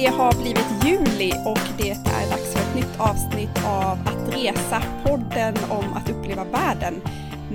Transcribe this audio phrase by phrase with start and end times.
[0.00, 4.82] Det har blivit juli och det är dags för ett nytt avsnitt av Att resa,
[5.04, 7.02] podden om att uppleva världen.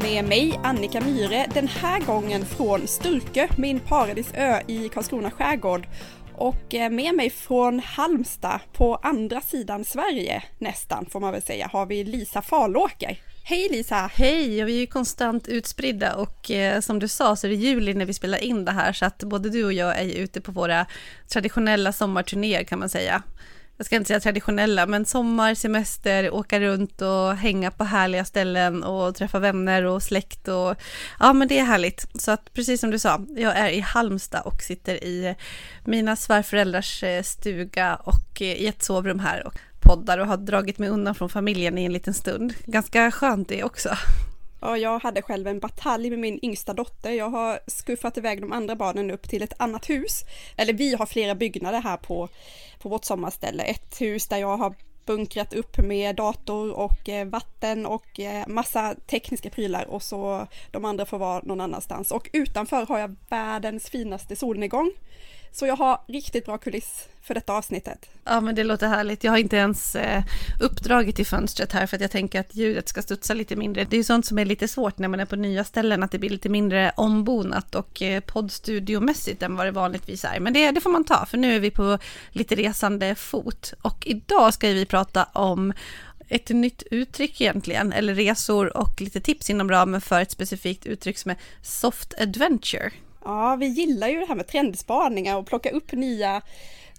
[0.01, 5.87] Med mig Annika Myre, den här gången från Sturkö, min paradisö i Karlskrona skärgård.
[6.35, 11.69] Och eh, med mig från Halmstad, på andra sidan Sverige nästan får man väl säga,
[11.73, 13.19] har vi Lisa Falåker.
[13.45, 14.09] Hej Lisa!
[14.13, 14.63] Hej!
[14.63, 17.93] Och vi är ju konstant utspridda och eh, som du sa så är det juli
[17.93, 20.41] när vi spelar in det här så att både du och jag är ju ute
[20.41, 20.85] på våra
[21.27, 23.23] traditionella sommarturnéer kan man säga.
[23.77, 28.83] Jag ska inte säga traditionella, men sommar, semester, åka runt och hänga på härliga ställen
[28.83, 30.75] och träffa vänner och släkt och
[31.19, 32.21] ja, men det är härligt.
[32.21, 35.35] Så att precis som du sa, jag är i Halmstad och sitter i
[35.85, 40.79] mina svärföräldrars eh, stuga och eh, i ett sovrum här och poddar och har dragit
[40.79, 42.53] mig undan från familjen i en liten stund.
[42.65, 43.89] Ganska skönt det också.
[44.61, 47.11] Ja, jag hade själv en batalj med min yngsta dotter.
[47.11, 50.21] Jag har skuffat iväg de andra barnen upp till ett annat hus.
[50.57, 52.29] Eller vi har flera byggnader här på,
[52.79, 53.63] på vårt sommarställe.
[53.63, 58.95] Ett hus där jag har bunkrat upp med dator och eh, vatten och eh, massa
[59.07, 62.11] tekniska prylar och så de andra får vara någon annanstans.
[62.11, 64.91] Och utanför har jag världens finaste solnedgång.
[65.53, 68.09] Så jag har riktigt bra kuliss för detta avsnittet.
[68.23, 69.23] Ja men det låter härligt.
[69.23, 70.23] Jag har inte ens eh,
[70.59, 73.83] uppdragit i fönstret här för att jag tänker att ljudet ska studsa lite mindre.
[73.83, 76.11] Det är ju sånt som är lite svårt när man är på nya ställen, att
[76.11, 80.39] det blir lite mindre ombonat och eh, poddstudiomässigt än vad det vanligtvis är.
[80.39, 81.97] Men det, det får man ta, för nu är vi på
[82.29, 83.73] lite resande fot.
[83.81, 85.73] Och idag ska vi prata om
[86.29, 91.17] ett nytt uttryck egentligen, eller resor och lite tips inom ramen för ett specifikt uttryck
[91.17, 92.91] som är soft adventure.
[93.25, 96.41] Ja, vi gillar ju det här med trendspaningar och plocka upp nya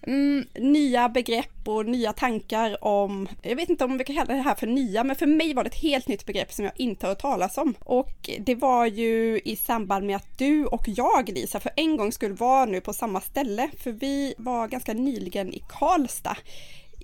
[0.06, 4.40] Mm, nya begrepp och nya tankar om, jag vet inte om vi kan kalla det
[4.40, 7.06] här för nya, men för mig var det ett helt nytt begrepp som jag inte
[7.06, 7.74] har hört talas om.
[7.80, 12.12] Och det var ju i samband med att du och jag, Lisa, för en gång
[12.12, 16.36] skulle vara nu på samma ställe, för vi var ganska nyligen i Karlstad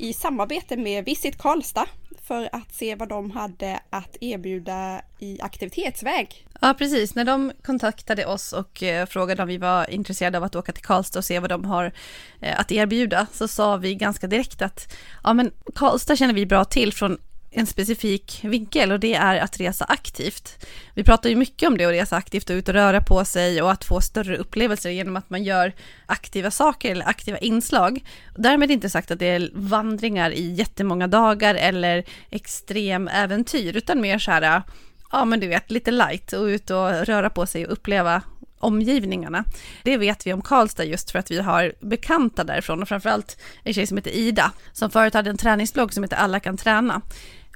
[0.00, 1.86] i samarbete med Visit Karlstad
[2.22, 6.46] för att se vad de hade att erbjuda i aktivitetsväg.
[6.60, 7.14] Ja, precis.
[7.14, 10.84] När de kontaktade oss och eh, frågade om vi var intresserade av att åka till
[10.84, 11.92] Karlstad och se vad de har
[12.40, 16.64] eh, att erbjuda, så sa vi ganska direkt att ja, men Karlstad känner vi bra
[16.64, 17.18] till från
[17.50, 20.66] en specifik vinkel och det är att resa aktivt.
[20.94, 23.62] Vi pratar ju mycket om det att resa aktivt och ut och röra på sig
[23.62, 25.72] och att få större upplevelser genom att man gör
[26.06, 28.04] aktiva saker eller aktiva inslag.
[28.36, 34.18] Därmed inte sagt att det är vandringar i jättemånga dagar eller extrem äventyr utan mer
[34.18, 34.62] så här,
[35.12, 38.22] ja men du vet, lite light och ut och röra på sig och uppleva
[38.60, 39.44] omgivningarna.
[39.82, 43.74] Det vet vi om Karlstad just för att vi har bekanta därifrån och framförallt en
[43.74, 47.00] tjej som heter Ida som förut hade en träningsblogg som heter Alla kan träna.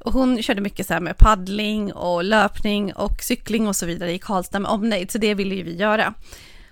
[0.00, 4.12] Och hon körde mycket så här med paddling och löpning och cykling och så vidare
[4.12, 6.15] i Karlstad med omnejd, så det ville ju vi göra.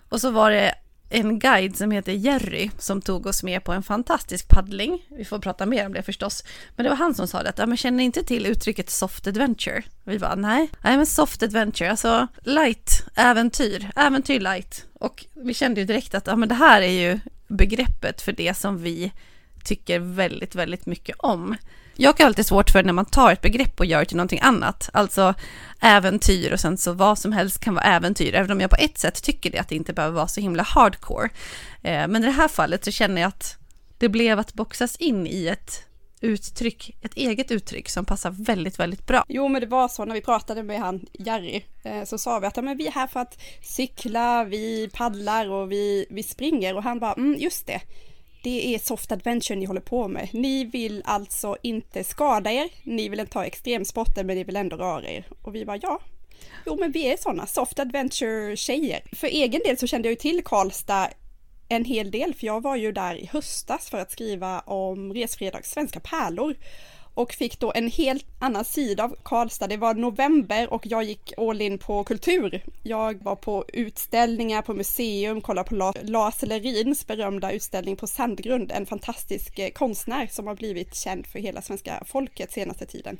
[0.08, 0.74] Och så var det
[1.12, 5.06] en guide som heter Jerry som tog oss med på en fantastisk paddling.
[5.08, 6.44] Vi får prata mer om det förstås.
[6.76, 9.82] Men det var han som sa det, ja men känner inte till uttrycket soft adventure?
[10.04, 14.86] Vi var nej, nej men soft adventure, alltså light, äventyr, äventyr light.
[14.94, 18.56] Och vi kände ju direkt att ja men det här är ju begreppet för det
[18.56, 19.12] som vi
[19.64, 21.56] tycker väldigt, väldigt mycket om.
[21.96, 24.40] Jag har alltid svårt för när man tar ett begrepp och gör det till någonting
[24.42, 25.34] annat, alltså
[25.80, 28.98] äventyr och sen så vad som helst kan vara äventyr, även om jag på ett
[28.98, 31.28] sätt tycker det att det inte behöver vara så himla hardcore.
[31.82, 33.56] Eh, men i det här fallet så känner jag att
[33.98, 35.86] det blev att boxas in i ett
[36.20, 39.24] uttryck, ett eget uttryck som passar väldigt, väldigt bra.
[39.28, 42.46] Jo, men det var så när vi pratade med han Jerry, eh, så sa vi
[42.46, 46.76] att ja, men vi är här för att cykla, vi paddlar och vi, vi springer
[46.76, 47.80] och han bara, mm, just det,
[48.42, 50.28] det är soft adventure ni håller på med.
[50.32, 54.76] Ni vill alltså inte skada er, ni vill inte ha extremsporter men ni vill ändå
[54.76, 55.26] röra er.
[55.42, 56.00] Och vi var ja,
[56.66, 59.02] jo men vi är sådana soft adventure tjejer.
[59.12, 61.08] För egen del så kände jag ju till Karlstad
[61.68, 65.70] en hel del, för jag var ju där i höstas för att skriva om Resfredags
[65.70, 66.56] svenska pärlor
[67.14, 69.66] och fick då en helt annan sida av Karlstad.
[69.66, 72.64] Det var november och jag gick all in på kultur.
[72.82, 78.86] Jag var på utställningar på museum, kollade på Lars Lerins berömda utställning på Sandgrund, en
[78.86, 83.18] fantastisk konstnär som har blivit känd för hela svenska folket senaste tiden.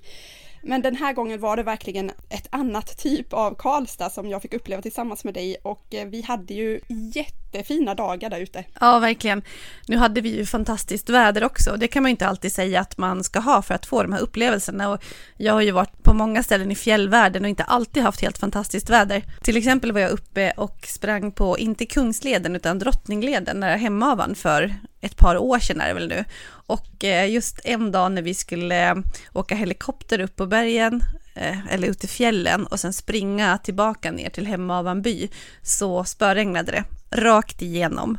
[0.62, 4.54] Men den här gången var det verkligen ett annat typ av Karlstad som jag fick
[4.54, 6.80] uppleva tillsammans med dig och eh, vi hade ju
[7.14, 8.64] jättefina dagar där ute.
[8.80, 9.42] Ja, verkligen.
[9.86, 11.76] Nu hade vi ju fantastiskt väder också.
[11.76, 14.12] Det kan man ju inte alltid säga att man ska ha för att få de
[14.12, 15.04] här upplevelserna och
[15.36, 18.90] jag har ju varit på många ställen i fjällvärlden och inte alltid haft helt fantastiskt
[18.90, 19.22] väder.
[19.42, 24.74] Till exempel var jag uppe och sprang på, inte Kungsleden utan Drottningleden nära Hemavan för
[25.00, 26.24] ett par år sedan är det väl nu.
[26.66, 28.96] Och eh, just en dag när vi skulle eh,
[29.32, 31.02] åka helikopter upp på bergen,
[31.34, 35.30] eh, eller ut i fjällen och sen springa tillbaka ner till Hemavanby
[35.62, 36.84] så spöregnade det
[37.20, 38.18] rakt igenom.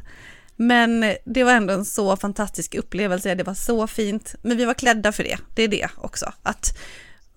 [0.56, 4.36] Men det var ändå en så fantastisk upplevelse, det var så fint.
[4.42, 6.34] Men vi var klädda för det, det är det också.
[6.44, 6.78] Att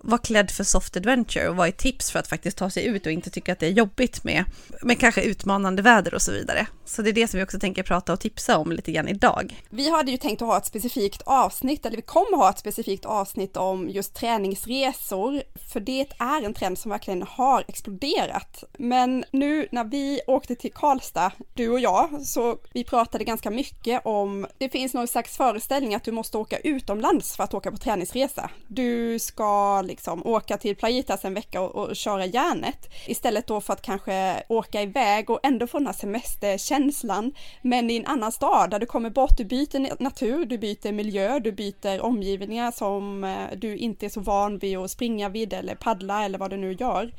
[0.07, 3.05] vara klädd för soft adventure och vad är tips för att faktiskt ta sig ut
[3.05, 4.45] och inte tycka att det är jobbigt med,
[4.81, 6.67] med kanske utmanande väder och så vidare.
[6.85, 9.61] Så det är det som vi också tänker prata och tipsa om lite grann idag.
[9.69, 13.05] Vi hade ju tänkt att ha ett specifikt avsnitt, eller vi kommer ha ett specifikt
[13.05, 18.63] avsnitt om just träningsresor, för det är en trend som verkligen har exploderat.
[18.77, 24.05] Men nu när vi åkte till Karlstad, du och jag, så vi pratade ganska mycket
[24.05, 27.77] om, det finns någon slags föreställning att du måste åka utomlands för att åka på
[27.77, 28.49] träningsresa.
[28.67, 33.73] Du ska liksom åka till Playitas en vecka och, och köra järnet istället då för
[33.73, 38.69] att kanske åka iväg och ändå få den här semesterkänslan men i en annan stad
[38.69, 43.57] där du kommer bort, du byter natur, du byter miljö, du byter omgivningar som eh,
[43.57, 46.73] du inte är så van vid att springa vid eller paddla eller vad du nu
[46.73, 47.11] gör.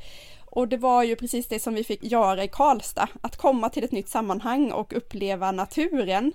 [0.45, 3.83] Och det var ju precis det som vi fick göra i Karlstad, att komma till
[3.83, 6.33] ett nytt sammanhang och uppleva naturen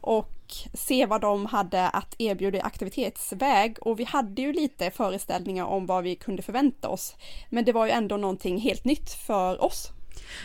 [0.00, 0.39] och
[0.74, 5.86] se vad de hade att erbjuda i aktivitetsväg och vi hade ju lite föreställningar om
[5.86, 7.16] vad vi kunde förvänta oss.
[7.48, 9.92] Men det var ju ändå någonting helt nytt för oss.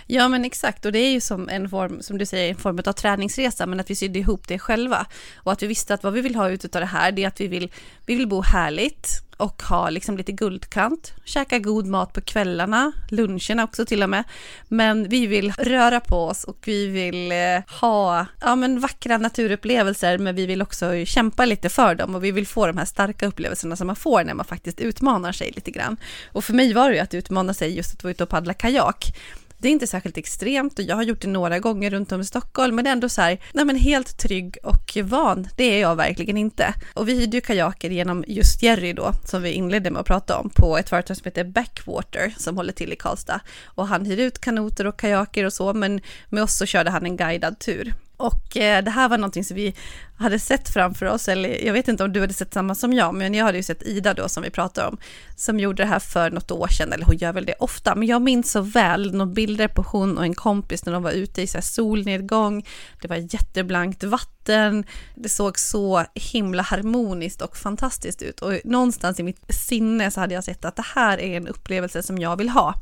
[0.08, 2.80] Ja men exakt och det är ju som en form, som du säger, en form
[2.86, 5.06] av träningsresa men att vi sydde ihop det själva
[5.36, 7.28] och att vi visste att vad vi vill ha ut av det här det är
[7.28, 7.72] att vi vill,
[8.06, 13.64] vi vill bo härligt och ha liksom lite guldkant, käka god mat på kvällarna, luncherna
[13.64, 14.24] också till och med.
[14.68, 20.18] Men vi vill röra på oss och vi vill eh, ha ja, men vackra naturupplevelser
[20.18, 23.28] men vi vill också kämpa lite för dem och vi vill få de här starka
[23.28, 25.98] upplevelserna som man får när man faktiskt utmanar sig lite grann.
[26.32, 28.54] Och för mig var det ju att utmana sig just att vara ute och paddla
[28.54, 29.14] kajak.
[29.58, 32.26] Det är inte särskilt extremt och jag har gjort det några gånger runt om i
[32.26, 35.82] Stockholm, men det är ändå så här, nej men helt trygg och van, det är
[35.82, 36.74] jag verkligen inte.
[36.94, 40.38] Och vi hyrde ju kajaker genom just Jerry då, som vi inledde med att prata
[40.38, 43.40] om, på ett företag som heter Backwater som håller till i Karlstad.
[43.66, 47.06] Och han hyr ut kanoter och kajaker och så, men med oss så körde han
[47.06, 47.94] en guidad tur.
[48.18, 49.76] Och eh, det här var någonting som vi
[50.18, 53.16] hade sett framför oss, eller jag vet inte om du hade sett samma som jag,
[53.16, 54.98] men jag hade ju sett Ida då som vi pratade om,
[55.36, 58.08] som gjorde det här för något år sedan, eller hon gör väl det ofta, men
[58.08, 61.42] jag minns så väl några bilder på hon och en kompis när de var ute
[61.42, 62.66] i så solnedgång,
[63.02, 64.86] det var jätteblankt vatten,
[65.16, 68.42] det såg så himla harmoniskt och fantastiskt ut.
[68.42, 72.04] Och någonstans i mitt sinne så hade jag sett att det här är en upplevelse
[72.04, 72.74] som jag vill ha.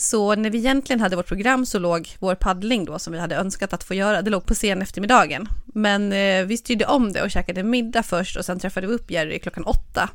[0.00, 3.36] Så när vi egentligen hade vårt program så låg vår paddling då som vi hade
[3.36, 5.48] önskat att få göra, det låg på sen eftermiddagen.
[5.66, 9.10] Men eh, vi styrde om det och käkade middag först och sen träffade vi upp
[9.10, 10.10] Jerry klockan åtta.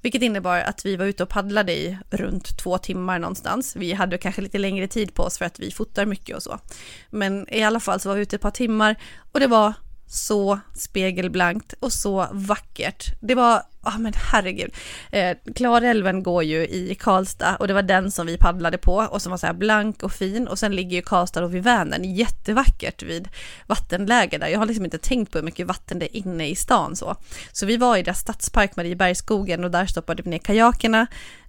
[0.00, 3.76] Vilket innebar att vi var ute och paddlade i runt två timmar någonstans.
[3.76, 6.58] Vi hade kanske lite längre tid på oss för att vi fotar mycket och så.
[7.10, 8.96] Men i alla fall så var vi ute ett par timmar
[9.32, 9.72] och det var
[10.06, 13.06] så spegelblankt och så vackert.
[13.20, 14.70] Det var, ja oh men herregud.
[15.10, 19.22] Eh, Klarälven går ju i Karlstad och det var den som vi paddlade på och
[19.22, 22.04] som var så här blank och fin och sen ligger ju Karlstad och vid Vänern
[22.04, 23.28] jättevackert vid
[23.66, 24.48] vattenläge där.
[24.48, 27.16] Jag har liksom inte tänkt på hur mycket vatten det är inne i stan så.
[27.52, 31.06] Så vi var i deras stadspark Mariebergsskogen och där stoppade vi ner kajakerna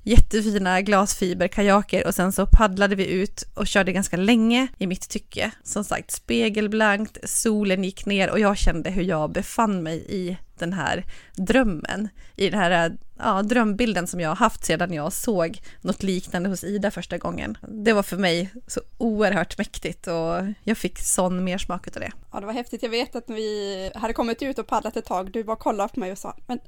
[0.07, 5.51] jättefina glasfiberkajaker och sen så paddlade vi ut och körde ganska länge i mitt tycke.
[5.63, 10.73] Som sagt spegelblankt, solen gick ner och jag kände hur jag befann mig i den
[10.73, 11.05] här
[11.35, 16.49] drömmen, i den här ja, drömbilden som jag har haft sedan jag såg något liknande
[16.49, 17.57] hos Ida första gången.
[17.67, 22.11] Det var för mig så oerhört mäktigt och jag fick sån mersmak av det.
[22.31, 22.83] Ja, det var häftigt.
[22.83, 25.31] Jag vet att vi hade kommit ut och paddlat ett tag.
[25.31, 26.59] Du bara kollade på mig och sa, men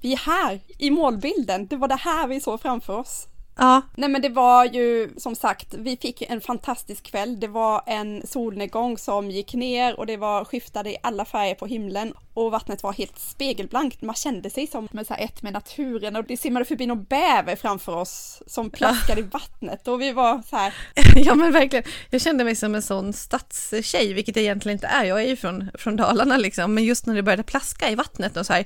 [0.00, 3.26] vi är här i målbilden, det var det här vi såg framför oss.
[3.56, 3.82] Ja.
[3.96, 7.40] Nej men det var ju som sagt, vi fick en fantastisk kväll.
[7.40, 11.66] Det var en solnedgång som gick ner och det var skiftade i alla färger på
[11.66, 14.02] himlen och vattnet var helt spegelblankt.
[14.02, 17.56] Man kände sig som med så ett med naturen och det simmade förbi någon bäver
[17.56, 19.26] framför oss som plaskade ja.
[19.26, 20.74] i vattnet och vi var så här.
[21.16, 25.04] Ja men verkligen, jag kände mig som en sån stadstjej, vilket jag egentligen inte är.
[25.04, 28.36] Jag är ju från, från Dalarna liksom, men just när det började plaska i vattnet
[28.36, 28.64] och så här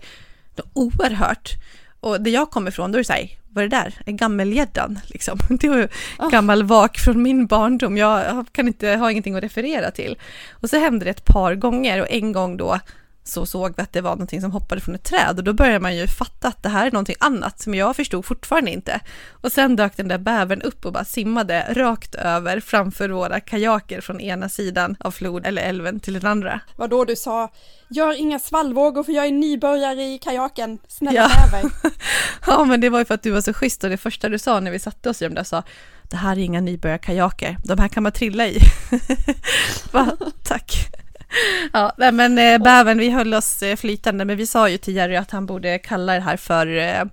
[0.72, 1.50] oerhört.
[2.00, 4.12] Och där jag kommer ifrån, då är det så här, vad är det där?
[4.12, 5.38] Gammelgäddan liksom.
[5.60, 6.30] Det var ju oh.
[6.30, 10.16] gammal vak från min barndom, jag kan inte, ha ingenting att referera till.
[10.50, 12.80] Och så hände det ett par gånger och en gång då
[13.24, 15.80] så såg vi att det var någonting som hoppade från ett träd och då börjar
[15.80, 19.00] man ju fatta att det här är någonting annat som jag förstod fortfarande inte.
[19.30, 24.00] Och sen dök den där bävern upp och bara simmade rakt över framför våra kajaker
[24.00, 26.60] från ena sidan av floden eller älven till den andra.
[26.76, 27.52] Vad då du sa,
[27.88, 31.30] gör inga svallvågor för jag är nybörjare i kajaken, snälla ja.
[31.50, 31.70] bäver.
[32.46, 34.38] ja men det var ju för att du var så schysst och det första du
[34.38, 35.62] sa när vi satte oss i dem där sa,
[36.02, 38.58] det här är inga nybörjarkajaker, de här kan man trilla i.
[39.92, 40.90] Va, tack
[41.72, 45.16] ja, men eh, bäven, vi höll oss eh, flytande, men vi sa ju till Jerry
[45.16, 47.04] att han borde kalla det här för eh,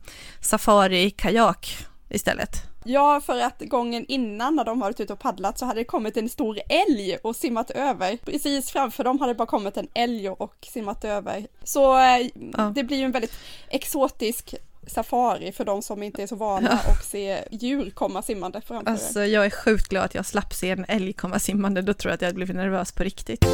[0.41, 1.77] safari-kajak
[2.09, 2.71] istället.
[2.83, 6.17] Ja, för att gången innan när de varit ute och paddlat så hade det kommit
[6.17, 8.17] en stor älg och simmat över.
[8.17, 11.47] Precis framför dem hade det bara kommit en älg och simmat över.
[11.63, 12.71] Så eh, ja.
[12.75, 14.55] det blir ju en väldigt exotisk
[14.87, 19.25] safari för de som inte är så vana och se djur komma simmande framför Alltså
[19.25, 22.15] jag är sjukt glad att jag slapp se en älg komma simmande, då tror jag
[22.15, 23.45] att jag hade blivit nervös på riktigt.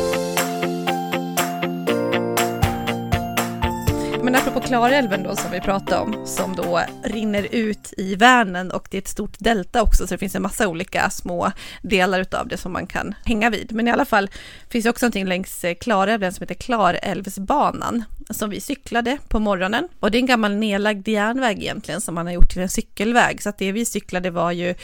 [4.28, 8.88] Men apropå Klarälven då som vi pratade om, som då rinner ut i Vänern och
[8.92, 12.48] det är ett stort delta också, så det finns en massa olika små delar utav
[12.48, 13.72] det som man kan hänga vid.
[13.72, 14.30] Men i alla fall
[14.70, 19.88] finns det också någonting längs Klarälven som heter Klarälvsbanan som vi cyklade på morgonen.
[20.00, 23.42] Och det är en gammal nedlagd järnväg egentligen som man har gjort till en cykelväg.
[23.42, 24.76] Så att det vi cyklade var ju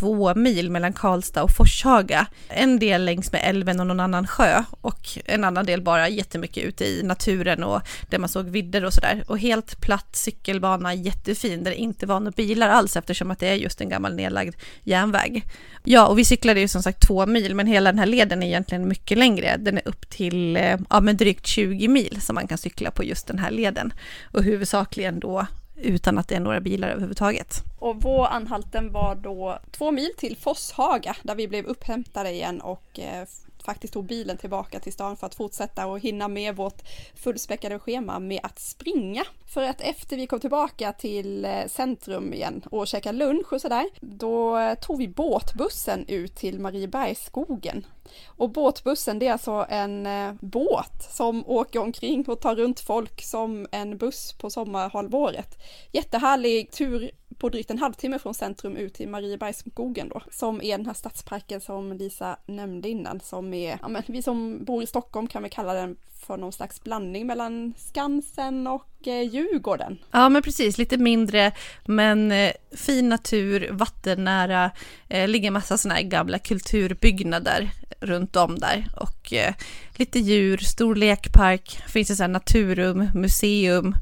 [0.00, 2.26] två mil mellan Karlstad och Forshaga.
[2.48, 6.64] En del längs med älven och någon annan sjö och en annan del bara jättemycket
[6.64, 9.24] ute i naturen och där man såg vidder och sådär.
[9.26, 13.48] Och helt platt cykelbana, jättefin, där det inte var några bilar alls eftersom att det
[13.48, 15.44] är just en gammal nedlagd järnväg.
[15.84, 18.46] Ja, och vi cyklade ju som sagt två mil, men hela den här leden är
[18.46, 19.56] egentligen mycket längre.
[19.56, 23.04] Den är upp till, eh, ja men drygt 20 mil som man kan cykla på
[23.04, 23.92] just den här leden.
[24.32, 27.62] Och huvudsakligen då utan att det är några bilar överhuvudtaget.
[27.78, 32.98] Och vår anhalten var då två mil till Forshaga där vi blev upphämtade igen och
[32.98, 33.26] eh,
[33.66, 36.82] faktiskt tog bilen tillbaka till stan för att fortsätta och hinna med vårt
[37.14, 39.24] fullspäckade schema med att springa.
[39.54, 43.88] För att efter vi kom tillbaka till eh, centrum igen och käkade lunch och sådär,
[44.00, 47.86] då eh, tog vi båtbussen ut till Mariebergsskogen.
[48.26, 53.22] Och båtbussen det är alltså en eh, båt som åker omkring och tar runt folk
[53.22, 55.58] som en buss på sommarhalvåret.
[55.92, 60.86] Jättehärlig tur på drygt en halvtimme från centrum ut till Mariebergsskogen då, som är den
[60.86, 65.26] här stadsparken som Lisa nämnde innan, som är, ja men vi som bor i Stockholm
[65.26, 69.98] kan väl kalla den för någon slags blandning mellan Skansen och eh, Djurgården.
[70.10, 71.52] Ja men precis, lite mindre
[71.84, 74.70] men eh, fin natur, vattennära,
[75.08, 78.88] eh, ligger massa sådana här gamla kulturbyggnader runt om där.
[78.96, 79.54] Och eh,
[79.96, 83.94] lite djur, stor lekpark, finns det så här naturrum, museum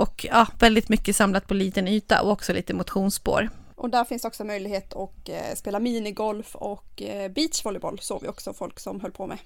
[0.00, 3.48] och ja, väldigt mycket samlat på liten yta och också lite motionsspår.
[3.74, 8.52] Och där finns också möjlighet att eh, spela minigolf och eh, beachvolleyboll såg vi också
[8.52, 9.38] folk som höll på med.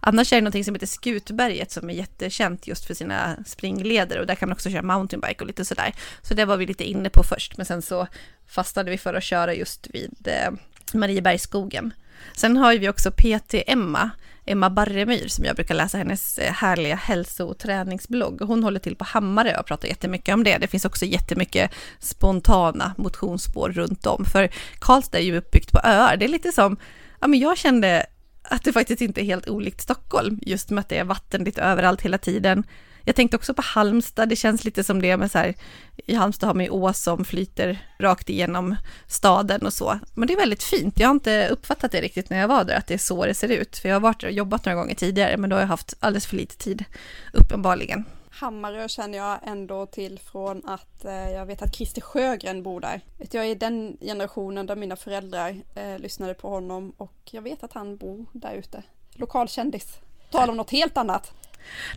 [0.00, 4.26] Annars är det någonting som heter Skutberget som är jättekänt just för sina springleder och
[4.26, 5.94] där kan man också köra mountainbike och lite sådär.
[6.22, 8.06] Så det var vi lite inne på först, men sen så
[8.46, 10.50] fastnade vi för att köra just vid eh,
[10.92, 11.92] Mariebergsskogen.
[12.36, 14.10] Sen har vi också PT Emma
[14.48, 18.40] Emma Barremyr som jag brukar läsa hennes eh, härliga hälso och träningsblogg.
[18.40, 20.58] Hon håller till på Hammarö och pratar jättemycket om det.
[20.58, 24.24] Det finns också jättemycket spontana motionsspår runt om.
[24.24, 26.16] För Karlstad är ju uppbyggt på öar.
[26.16, 26.76] Det är lite som,
[27.20, 28.06] ja men jag kände
[28.42, 31.62] att det faktiskt inte är helt olikt Stockholm, just med att det är vatten lite
[31.62, 32.64] överallt hela tiden.
[33.08, 35.54] Jag tänkte också på Halmstad, det känns lite som det med så här,
[35.96, 39.98] i Halmstad har man ju ås som flyter rakt igenom staden och så.
[40.14, 42.76] Men det är väldigt fint, jag har inte uppfattat det riktigt när jag var där,
[42.76, 43.78] att det är så det ser ut.
[43.78, 46.26] För jag har varit och jobbat några gånger tidigare, men då har jag haft alldeles
[46.26, 46.84] för lite tid,
[47.32, 48.04] uppenbarligen.
[48.30, 53.00] Hammarö känner jag ändå till från att eh, jag vet att Christer Sjögren bor där.
[53.18, 57.62] Vet jag är den generationen där mina föräldrar eh, lyssnade på honom och jag vet
[57.62, 58.82] att han bor där ute.
[59.10, 59.98] Lokalkändis.
[60.30, 61.32] Tal om något helt annat.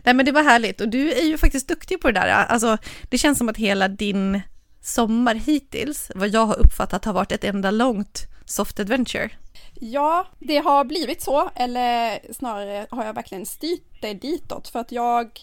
[0.04, 2.28] Nej men det var härligt och du är ju faktiskt duktig på det där.
[2.28, 4.40] Alltså det känns som att hela din
[4.82, 9.30] sommar hittills, vad jag har uppfattat har varit ett enda långt soft adventure.
[9.84, 14.92] Ja, det har blivit så, eller snarare har jag verkligen styrt det ditåt för att
[14.92, 15.40] jag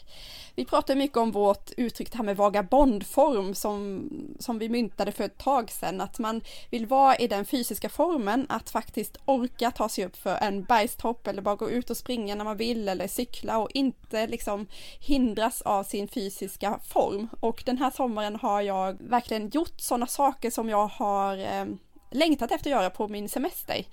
[0.55, 5.23] vi pratar mycket om vårt uttryck det här med vagabondform som, som vi myntade för
[5.23, 9.89] ett tag sedan, att man vill vara i den fysiska formen, att faktiskt orka ta
[9.89, 13.07] sig upp för en bergstopp eller bara gå ut och springa när man vill eller
[13.07, 14.67] cykla och inte liksom
[14.99, 17.29] hindras av sin fysiska form.
[17.39, 21.65] Och den här sommaren har jag verkligen gjort sådana saker som jag har eh,
[22.09, 23.83] längtat efter att göra på min semester.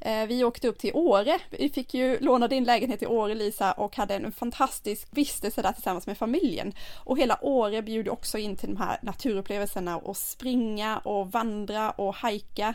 [0.00, 1.38] Eh, vi åkte upp till Åre.
[1.50, 5.72] Vi fick ju låna din lägenhet i Åre Lisa och hade en fantastisk vistelse där
[5.72, 6.72] tillsammans med familjen.
[7.04, 12.14] Och hela Åre bjuder också in till de här naturupplevelserna och springa och vandra och
[12.14, 12.74] hajka.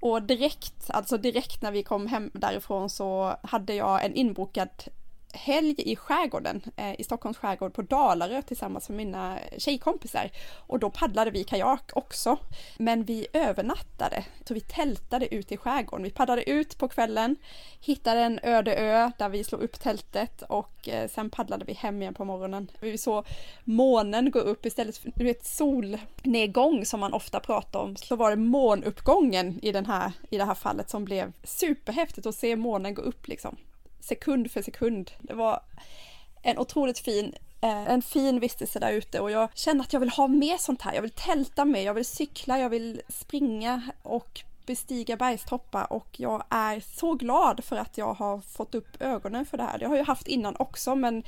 [0.00, 4.68] Och direkt, alltså direkt när vi kom hem därifrån så hade jag en inbokad
[5.32, 10.30] helg i skärgården, eh, i Stockholms skärgård på Dalarö tillsammans med mina tjejkompisar.
[10.66, 12.38] Och då paddlade vi kajak också.
[12.78, 16.04] Men vi övernattade, så vi tältade ut i skärgården.
[16.04, 17.36] Vi paddlade ut på kvällen,
[17.80, 22.02] hittade en öde ö där vi slog upp tältet och eh, sen paddlade vi hem
[22.02, 22.70] igen på morgonen.
[22.80, 23.26] Vi såg
[23.64, 28.30] månen gå upp istället för du vet, solnedgång som man ofta pratar om, så var
[28.30, 32.94] det månuppgången i, den här, i det här fallet som blev superhäftigt att se månen
[32.94, 33.56] gå upp liksom
[34.02, 35.10] sekund för sekund.
[35.20, 35.60] Det var
[36.42, 40.10] en otroligt fin eh, en fin vistelse där ute och jag känner att jag vill
[40.10, 40.94] ha mer sånt här.
[40.94, 46.44] Jag vill tälta mer, jag vill cykla, jag vill springa och bestiga bergstoppar och jag
[46.50, 49.78] är så glad för att jag har fått upp ögonen för det här.
[49.78, 51.22] Det har jag haft innan också men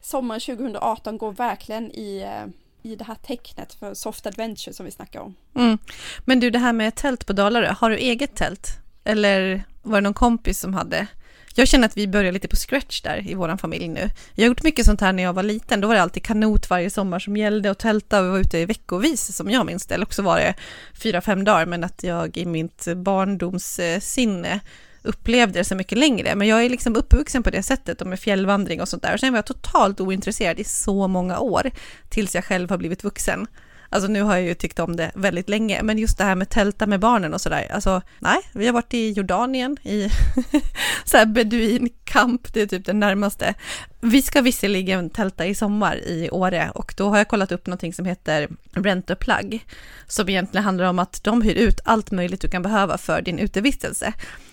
[0.00, 2.46] sommaren 2018 går verkligen i eh,
[2.82, 5.34] i det här tecknet för soft adventure som vi snackar om.
[5.54, 5.78] Mm.
[6.24, 8.68] Men du, det här med tält på Dalarö, har du eget tält?
[9.04, 11.06] Eller var det någon kompis som hade?
[11.54, 14.10] Jag känner att vi börjar lite på scratch där i vår familj nu.
[14.34, 15.80] Jag har gjort mycket sånt här när jag var liten.
[15.80, 18.58] Då var det alltid kanot varje sommar som gällde och tälta och vi var ute
[18.58, 19.94] i veckovis som jag minns det.
[19.94, 20.54] Eller också var det
[20.94, 24.60] fyra, fem dagar, men att jag i mitt barndomssinne
[25.02, 26.34] upplevde det så mycket längre.
[26.34, 29.14] Men jag är liksom uppvuxen på det sättet och med fjällvandring och sånt där.
[29.14, 31.70] Och sen var jag totalt ointresserad i så många år
[32.08, 33.46] tills jag själv har blivit vuxen.
[33.92, 36.48] Alltså nu har jag ju tyckt om det väldigt länge, men just det här med
[36.48, 40.10] tälta med barnen och sådär, alltså nej, vi har varit i Jordanien i
[41.04, 43.54] så här beduinkamp, det är typ det närmaste.
[44.00, 47.94] Vi ska visserligen tälta i sommar i Åre och då har jag kollat upp någonting
[47.94, 49.66] som heter Rent a Plug,
[50.06, 53.38] som egentligen handlar om att de hyr ut allt möjligt du kan behöva för din
[53.38, 54.12] utevistelse.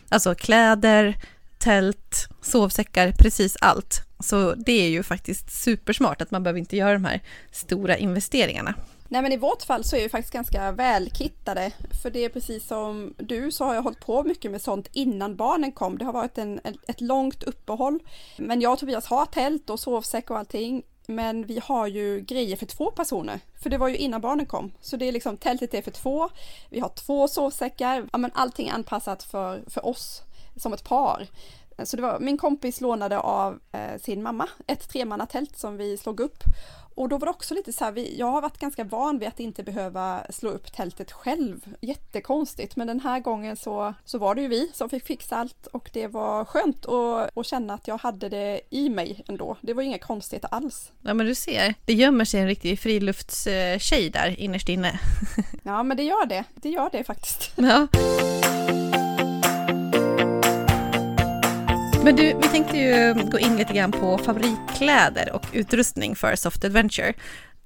[0.10, 1.18] Alltså kläder,
[1.58, 4.02] tält, sovsäckar, precis allt.
[4.20, 8.74] Så det är ju faktiskt supersmart att man behöver inte göra de här stora investeringarna.
[9.10, 11.72] Nej men i vårt fall så är vi faktiskt ganska välkittade.
[12.04, 15.36] För det är precis som du så har jag hållit på mycket med sånt innan
[15.36, 15.98] barnen kom.
[15.98, 18.00] Det har varit en, ett långt uppehåll.
[18.38, 20.84] Men jag och Tobias har tält och sovsäck och allting.
[21.06, 23.40] Men vi har ju grejer för två personer.
[23.62, 24.72] För det var ju innan barnen kom.
[24.82, 26.30] Så det är liksom tältet är för två.
[26.70, 28.10] Vi har två sovsäckar.
[28.12, 30.22] Ja men allting är anpassat för, för oss
[30.56, 31.28] som ett par.
[31.84, 36.20] Så det var, min kompis lånade av eh, sin mamma ett tremannatält som vi slog
[36.20, 36.44] upp
[36.98, 39.28] och då var det också lite så här, vi, jag har varit ganska van vid
[39.28, 41.60] att inte behöva slå upp tältet själv.
[41.82, 45.68] Jättekonstigt, men den här gången så, så var det ju vi som fick fixa allt
[45.68, 49.58] och det var skönt att, att känna att jag hade det i mig ändå.
[49.62, 50.92] Det var inga konstigheter alls.
[51.02, 55.00] Ja, men du ser, det gömmer sig en riktig friluftstjej där innerst inne.
[55.64, 56.44] ja, men det gör det.
[56.56, 57.52] Det gör det faktiskt.
[57.56, 57.88] Ja.
[62.08, 66.66] Men du, vi tänkte ju gå in lite grann på favoritkläder och utrustning för Soft
[66.66, 67.14] Adventure.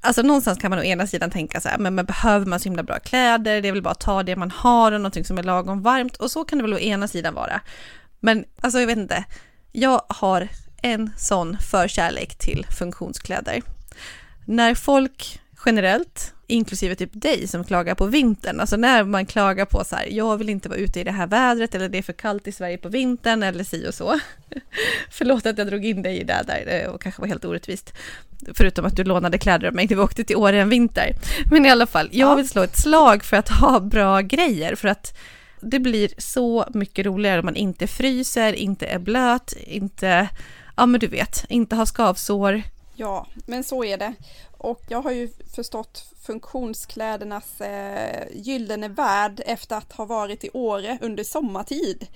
[0.01, 2.63] Alltså någonstans kan man å ena sidan tänka så här, men, men behöver man så
[2.63, 3.61] himla bra kläder?
[3.61, 6.17] Det är väl bara att ta det man har och någonting som är lagom varmt
[6.17, 7.61] och så kan det väl å ena sidan vara.
[8.19, 9.23] Men alltså jag vet inte,
[9.71, 10.47] jag har
[10.81, 13.61] en sån förkärlek till funktionskläder.
[14.45, 18.59] När folk generellt inklusive typ dig som klagar på vintern.
[18.59, 21.27] Alltså när man klagar på så här, jag vill inte vara ute i det här
[21.27, 24.19] vädret eller det är för kallt i Sverige på vintern eller si och så.
[25.11, 27.93] Förlåt att jag drog in dig i det där och kanske var helt orättvist.
[28.53, 31.13] Förutom att du lånade kläder av mig när vi åkte till Åre en vinter.
[31.51, 34.87] Men i alla fall, jag vill slå ett slag för att ha bra grejer för
[34.87, 35.17] att
[35.61, 40.29] det blir så mycket roligare om man inte fryser, inte är blöt, inte,
[40.77, 42.61] ja men du vet, inte har skavsår.
[42.95, 44.13] Ja, men så är det.
[44.61, 50.97] Och jag har ju förstått funktionsklädernas eh, gyllene värld efter att ha varit i Åre
[51.01, 52.07] under sommartid.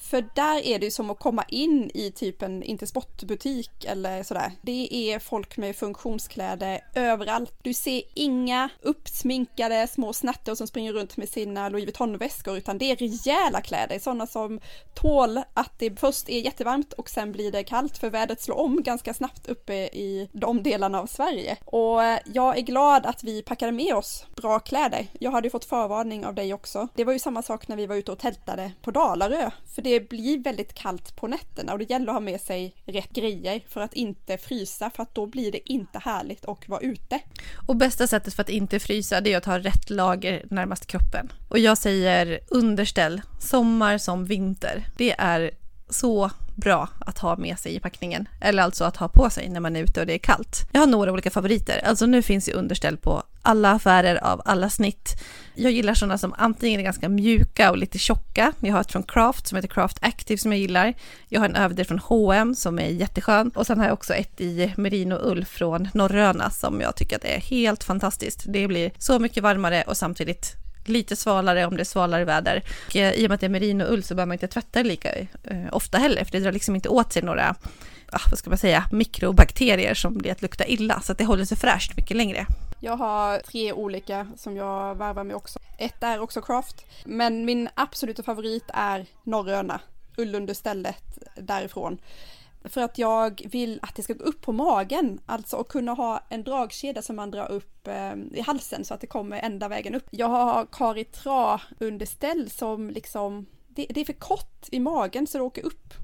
[0.00, 4.52] För där är det ju som att komma in i typ en Intersportbutik eller sådär.
[4.62, 7.52] Det är folk med funktionskläder överallt.
[7.62, 12.90] Du ser inga uppsminkade små snattor som springer runt med sina Louis Vuitton-väskor utan det
[12.90, 14.60] är rejäla kläder, sådana som
[14.94, 18.82] tål att det först är jättevarmt och sen blir det kallt för vädret slår om
[18.82, 21.56] ganska snabbt uppe i de delarna av Sverige.
[21.64, 25.06] Och eh, jag är glad att vi packade med oss bra kläder.
[25.20, 26.88] Jag hade ju fått förvarning av dig också.
[26.94, 30.08] Det var ju samma sak när vi var ute och tältade på Dalarö, för det
[30.08, 33.80] blir väldigt kallt på nätterna och det gäller att ha med sig rätt grejer för
[33.80, 37.20] att inte frysa för att då blir det inte härligt att vara ute.
[37.68, 41.32] Och bästa sättet för att inte frysa det är att ha rätt lager närmast kroppen.
[41.48, 44.84] Och jag säger underställ, sommar som vinter.
[44.96, 45.50] Det är
[45.90, 48.28] så bra att ha med sig i packningen.
[48.40, 50.68] Eller alltså att ha på sig när man är ute och det är kallt.
[50.72, 51.80] Jag har några olika favoriter.
[51.84, 55.22] Alltså nu finns ju underställ på alla affärer av alla snitt.
[55.54, 58.52] Jag gillar sådana som antingen är ganska mjuka och lite tjocka.
[58.60, 60.94] Jag har ett från Craft som heter Craft Active som jag gillar.
[61.28, 63.50] Jag har en överdel från H&M som är jätteskön.
[63.54, 67.24] Och sen har jag också ett i merino ull från Norröna som jag tycker att
[67.24, 68.44] är helt fantastiskt.
[68.46, 72.62] Det blir så mycket varmare och samtidigt lite svalare om det är svalare väder.
[72.86, 74.88] Och eh, I och med att det är merinoull så behöver man inte tvätta det
[74.88, 75.26] lika eh,
[75.72, 77.54] ofta heller, för det drar liksom inte åt sig några,
[78.12, 81.44] ah, vad ska man säga, mikrobakterier som blir att lukta illa, så att det håller
[81.44, 82.46] sig fräscht mycket längre.
[82.80, 85.58] Jag har tre olika som jag varvar med också.
[85.78, 89.80] Ett är också Craft, men min absoluta favorit är Norröna,
[90.16, 91.98] ullunderstället därifrån.
[92.64, 96.20] För att jag vill att det ska gå upp på magen, alltså att kunna ha
[96.28, 99.94] en dragkedja som man drar upp eh, i halsen så att det kommer ända vägen
[99.94, 100.06] upp.
[100.10, 105.44] Jag har Caritra underställ som liksom, det, det, är för kort i magen så det
[105.44, 105.94] åker upp.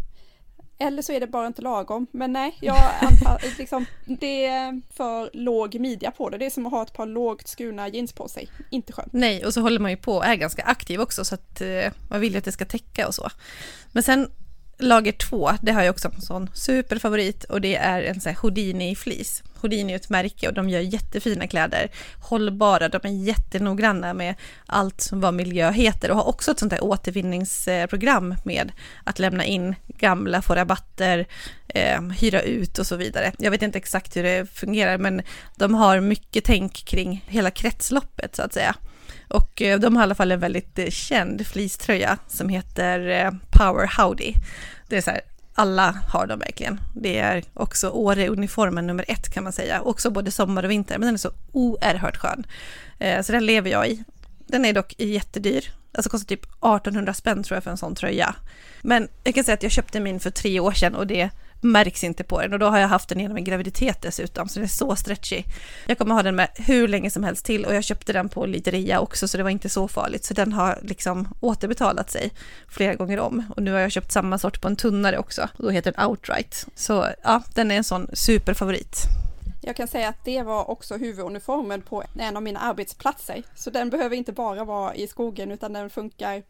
[0.78, 2.06] Eller så är det bara inte lagom.
[2.10, 6.38] Men nej, jag antar, liksom, det är för låg midja på det.
[6.38, 8.48] Det är som att ha ett par lågt skurna jeans på sig.
[8.70, 9.12] Inte skönt.
[9.12, 11.92] Nej, och så håller man ju på och är ganska aktiv också så att eh,
[12.10, 13.30] man vill ju att det ska täcka och så.
[13.92, 14.30] Men sen
[14.78, 18.38] lager två, det har jag också en sån superfavorit och det är en sån här
[18.42, 19.42] Houdini-flis.
[19.60, 24.34] Houdini är ett märke och de gör jättefina kläder, hållbara, de är jättenoggranna med
[24.66, 28.72] allt som vad miljö heter och har också ett sånt här återvinningsprogram med
[29.04, 31.26] att lämna in gamla, få rabatter,
[31.68, 33.32] eh, hyra ut och så vidare.
[33.38, 35.22] Jag vet inte exakt hur det fungerar men
[35.56, 38.74] de har mycket tänk kring hela kretsloppet så att säga.
[39.28, 43.30] Och eh, de har i alla fall en väldigt eh, känd fleecetröja som heter eh,
[43.50, 44.34] Power Howdy.
[44.88, 45.20] Det är så här,
[45.54, 46.80] alla har dem verkligen.
[46.94, 49.80] Det är också Åre-uniformen nummer ett kan man säga.
[49.80, 52.46] Också både sommar och vinter, men den är så oerhört skön.
[53.22, 54.04] Så den lever jag i.
[54.46, 55.64] Den är dock jättedyr.
[55.92, 58.34] Alltså kostar typ 1800 spänn tror jag för en sån tröja.
[58.82, 62.04] Men jag kan säga att jag köpte min för tre år sedan och det märks
[62.04, 64.64] inte på den och då har jag haft den genom en graviditet dessutom så den
[64.64, 65.42] är så stretchy.
[65.86, 68.46] Jag kommer ha den med hur länge som helst till och jag köpte den på
[68.46, 72.30] lite rea också så det var inte så farligt så den har liksom återbetalat sig
[72.68, 75.64] flera gånger om och nu har jag köpt samma sort på en tunnare också och
[75.64, 76.66] då heter den Outright.
[76.74, 78.96] Så ja, den är en sån superfavorit.
[79.66, 83.42] Jag kan säga att det var också huvuduniformen på en av mina arbetsplatser.
[83.54, 86.42] Så den behöver inte bara vara i skogen utan den funkar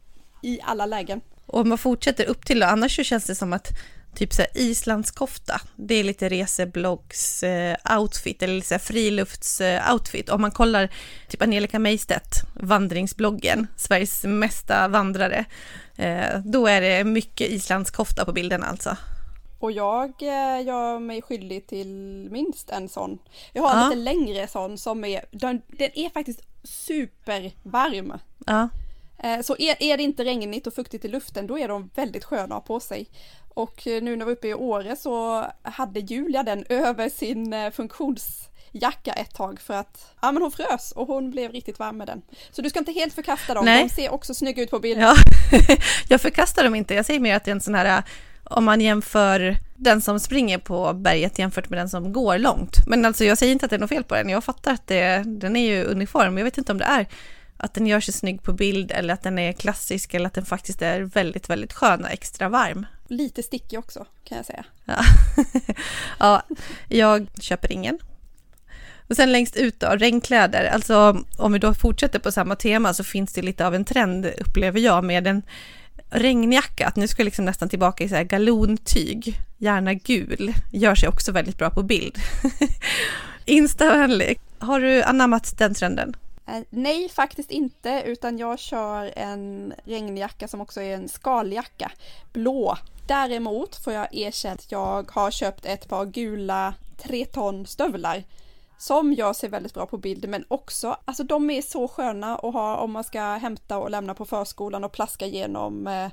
[0.42, 1.20] i alla lägen.
[1.46, 3.68] Och om man fortsätter upp till annars så känns det som att
[4.14, 5.61] typ så här islandskofta.
[5.77, 10.29] Det är lite resebloggs eh, outfit eller lite så här frilufts eh, outfit.
[10.29, 10.90] Om man kollar
[11.29, 15.44] typ Angelica Meistedt, vandringsbloggen, Sveriges mesta vandrare,
[15.96, 18.96] eh, då är det mycket islandskofta på bilden alltså.
[19.59, 20.12] Och jag
[20.66, 21.88] gör mig skyldig till
[22.31, 23.18] minst en sån.
[23.53, 23.88] Jag har en ja.
[23.88, 28.12] lite längre sån som är, den, den är faktiskt supervarm.
[28.46, 28.68] Ja.
[29.24, 32.24] Eh, så är, är det inte regnigt och fuktigt i luften då är de väldigt
[32.24, 33.06] sköna att ha på sig.
[33.54, 37.52] Och eh, nu när vi var uppe i Åre så hade Julia den över sin
[37.52, 41.96] eh, funktionsjacka ett tag för att ja men hon frös och hon blev riktigt varm
[41.96, 42.22] med den.
[42.50, 43.82] Så du ska inte helt förkasta dem, Nej.
[43.82, 45.04] de ser också snygga ut på bilden.
[45.04, 45.14] Ja.
[46.08, 48.02] jag förkastar dem inte, jag säger mer att det är en sån här
[48.44, 52.87] om man jämför den som springer på berget jämfört med den som går långt.
[52.87, 54.87] Men alltså jag säger inte att det är något fel på den, jag fattar att
[54.87, 57.06] det, den är ju uniform, jag vet inte om det är
[57.56, 60.44] att den gör sig snygg på bild eller att den är klassisk eller att den
[60.44, 62.86] faktiskt är väldigt, väldigt skön och extra varm.
[63.08, 64.64] Lite stickig också kan jag säga.
[64.84, 65.04] Ja,
[66.18, 66.42] ja
[66.88, 67.98] jag köper ingen.
[69.08, 70.64] Och sen längst ut då, regnkläder.
[70.64, 74.26] Alltså om vi då fortsätter på samma tema så finns det lite av en trend
[74.26, 75.42] upplever jag med en
[76.10, 80.94] regnjacka, att nu ska jag liksom nästan tillbaka i så här galontyg, gärna gul, gör
[80.94, 82.18] sig också väldigt bra på bild.
[83.44, 84.40] Instavänlig.
[84.58, 86.16] Har du anammat den trenden?
[86.46, 91.92] Eh, nej, faktiskt inte, utan jag kör en regnjacka som också är en skaljacka,
[92.33, 92.76] blå.
[93.09, 98.24] Däremot får jag erkänna att jag har köpt ett par gula 3 ton stövlar
[98.78, 102.52] som jag ser väldigt bra på bild, men också, alltså de är så sköna att
[102.52, 106.11] ha om man ska hämta och lämna på förskolan och plaska genom eh,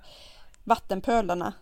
[0.63, 1.53] vattenpölarna.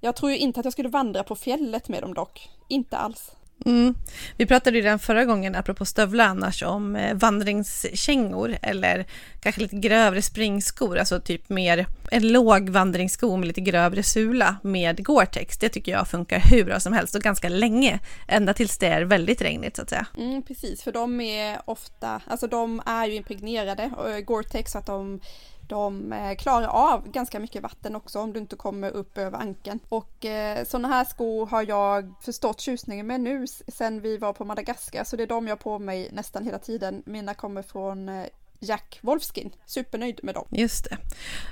[0.00, 3.35] Jag tror ju inte att jag skulle vandra på fjället med dem dock, inte alls.
[3.64, 3.94] Mm.
[4.36, 9.06] Vi pratade ju redan förra gången, apropå stövlar annars, om eh, vandringskängor eller
[9.40, 15.06] kanske lite grövre springskor, alltså typ mer en låg vandringssko med lite grövre sula med
[15.06, 15.58] Gore-Tex.
[15.60, 19.02] Det tycker jag funkar hur bra som helst och ganska länge, ända tills det är
[19.02, 20.06] väldigt regnigt så att säga.
[20.16, 23.90] Mm, precis, för de är ofta, alltså de är ju impregnerade
[24.26, 25.20] Gore-Tex så att de
[25.68, 29.80] de eh, klarar av ganska mycket vatten också om du inte kommer upp över ankeln.
[29.88, 34.44] Och eh, sådana här skor har jag förstått tjusningen med nu sen vi var på
[34.44, 37.02] Madagaskar så det är de jag har på mig nästan hela tiden.
[37.06, 38.26] Mina kommer från eh,
[38.60, 39.50] Jack Wolfskin.
[39.66, 40.46] Supernöjd med dem.
[40.50, 40.96] Just det.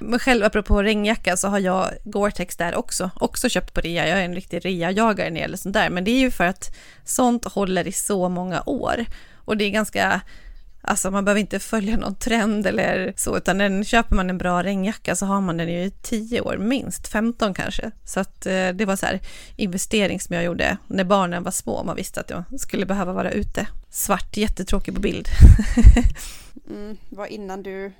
[0.00, 3.10] Men själv apropå regnjacka så har jag Gore-Tex där också.
[3.20, 4.08] Också köpt på rea.
[4.08, 5.90] Jag är en riktig rea-jagare när det gäller sånt där.
[5.90, 9.04] Men det är ju för att sånt håller i så många år.
[9.44, 10.20] Och det är ganska
[10.86, 14.62] Alltså man behöver inte följa någon trend eller så, utan den, köper man en bra
[14.62, 17.90] regnjacka så har man den i 10 år, minst 15 kanske.
[18.04, 19.20] Så att eh, det var så här
[19.56, 23.30] investering som jag gjorde när barnen var små, man visste att jag skulle behöva vara
[23.30, 23.66] ute.
[23.90, 25.28] Svart, jättetråkig på bild.
[26.70, 27.92] mm, var innan du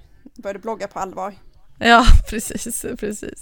[0.42, 1.35] började blogga på allvar.
[1.79, 3.38] Ja, precis, precis.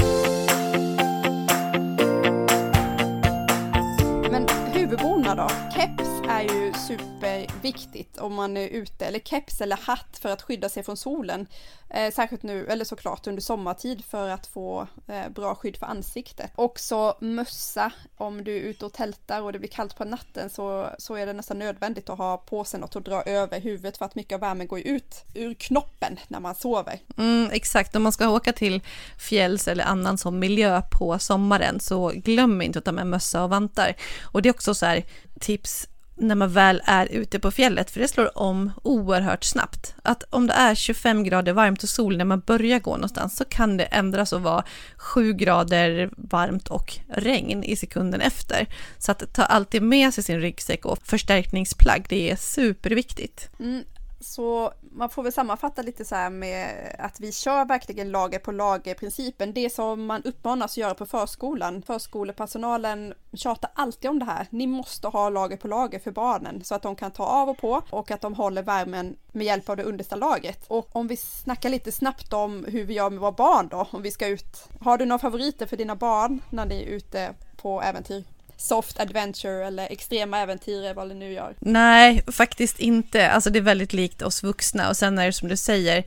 [4.31, 5.48] Men huvudbona då?
[5.74, 10.42] Keps är ju super viktigt om man är ute, eller keps eller hatt för att
[10.42, 11.46] skydda sig från solen.
[11.94, 16.51] Eh, särskilt nu, eller såklart under sommartid för att få eh, bra skydd för ansiktet.
[16.55, 20.90] Också mössa, om du är ute och tältar och det blir kallt på natten så,
[20.98, 24.05] så är det nästan nödvändigt att ha på sig något att dra över huvudet för
[24.05, 26.98] att mycket av värmen går ut ur knoppen när man sover.
[27.16, 28.81] Mm, exakt, om man ska åka till
[29.18, 33.51] fjälls eller annan som miljö på sommaren så glöm inte att ta med mössa och
[33.51, 33.94] vantar.
[34.22, 35.05] Och det är också så här
[35.40, 39.94] tips när man väl är ute på fjället, för det slår om oerhört snabbt.
[40.03, 43.44] Att om det är 25 grader varmt och sol när man börjar gå någonstans så
[43.44, 44.64] kan det ändras och vara
[44.96, 48.66] 7 grader varmt och regn i sekunden efter.
[48.98, 53.51] Så att ta alltid med sig sin ryggsäck och förstärkningsplagg, det är superviktigt.
[53.61, 53.85] Mm,
[54.22, 58.52] så man får väl sammanfatta lite så här med att vi kör verkligen lager på
[58.52, 59.52] lager principen.
[59.52, 61.82] Det som man uppmanas att göra på förskolan.
[61.82, 64.46] Förskolepersonalen tjatar alltid om det här.
[64.50, 67.58] Ni måste ha lager på lager för barnen så att de kan ta av och
[67.58, 70.64] på och att de håller värmen med hjälp av det understa lagret.
[70.68, 74.02] Och om vi snackar lite snabbt om hur vi gör med våra barn då, om
[74.02, 74.68] vi ska ut.
[74.80, 78.24] Har du några favoriter för dina barn när ni är ute på äventyr?
[78.62, 81.55] Soft adventure eller extrema äventyr vad det nu gör.
[81.61, 83.31] Nej, faktiskt inte.
[83.31, 86.05] Alltså det är väldigt likt oss vuxna och sen är det som du säger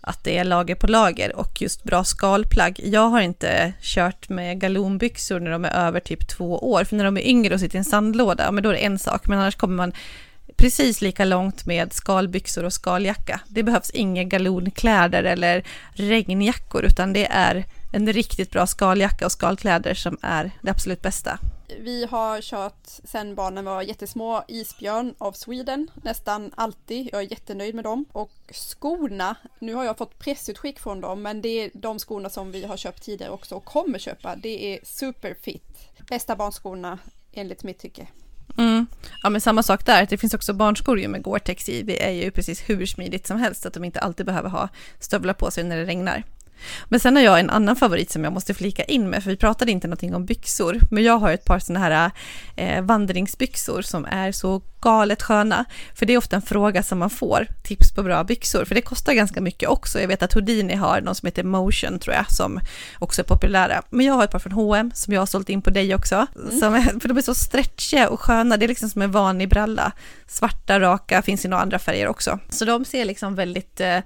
[0.00, 2.80] att det är lager på lager och just bra skalplagg.
[2.84, 7.04] Jag har inte kört med galonbyxor när de är över typ två år, för när
[7.04, 9.38] de är yngre och sitter i en sandlåda, men då är det en sak, men
[9.38, 9.92] annars kommer man
[10.56, 13.40] precis lika långt med skalbyxor och skaljacka.
[13.48, 19.94] Det behövs inga galonkläder eller regnjackor, utan det är en riktigt bra skaljacka och skalkläder
[19.94, 21.38] som är det absolut bästa.
[21.78, 27.08] Vi har kört sen barnen var jättesmå Isbjörn av Sweden nästan alltid.
[27.12, 28.04] Jag är jättenöjd med dem.
[28.12, 32.52] Och skorna, nu har jag fått pressutskick från dem, men det är de skorna som
[32.52, 34.36] vi har köpt tidigare också och kommer köpa.
[34.36, 35.88] Det är Superfit.
[36.08, 36.98] Bästa barnskorna
[37.32, 38.06] enligt mitt tycke.
[38.58, 38.86] Mm.
[39.22, 41.82] Ja men samma sak där, det finns också barnskor med Gore-Tex i.
[41.82, 45.34] Det är ju precis hur smidigt som helst att de inte alltid behöver ha stövlar
[45.34, 46.24] på sig när det regnar.
[46.88, 49.36] Men sen har jag en annan favorit som jag måste flika in med, för vi
[49.36, 52.10] pratade inte någonting om byxor, men jag har ett par sådana här
[52.56, 57.10] eh, vandringsbyxor som är så galet sköna, för det är ofta en fråga som man
[57.10, 60.00] får, tips på bra byxor, för det kostar ganska mycket också.
[60.00, 62.60] Jag vet att Houdini har någon som heter Motion tror jag, som
[62.98, 63.82] också är populära.
[63.90, 66.26] Men jag har ett par från H&M som jag har sålt in på dig också,
[66.36, 66.74] mm.
[66.74, 69.92] är, för de är så stretchiga och sköna, det är liksom som en vanlig bralla.
[70.26, 72.38] Svarta, raka, finns i några andra färger också.
[72.48, 73.98] Så de ser liksom väldigt eh,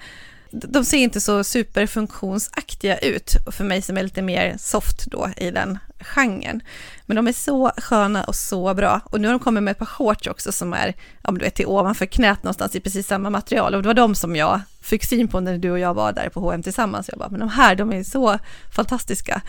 [0.55, 5.51] de ser inte så superfunktionsaktiga ut för mig som är lite mer soft då i
[5.51, 6.63] den genren.
[7.07, 9.01] Men de är så sköna och så bra.
[9.05, 11.55] Och nu har de kommit med ett par shorts också som är, om du vet,
[11.55, 13.75] till ovanför knät någonstans i precis samma material.
[13.75, 16.29] Och det var de som jag fick syn på när du och jag var där
[16.29, 17.09] på H&M tillsammans.
[17.09, 18.39] Jag bara, men de här, de är så
[18.77, 19.43] fantastiska.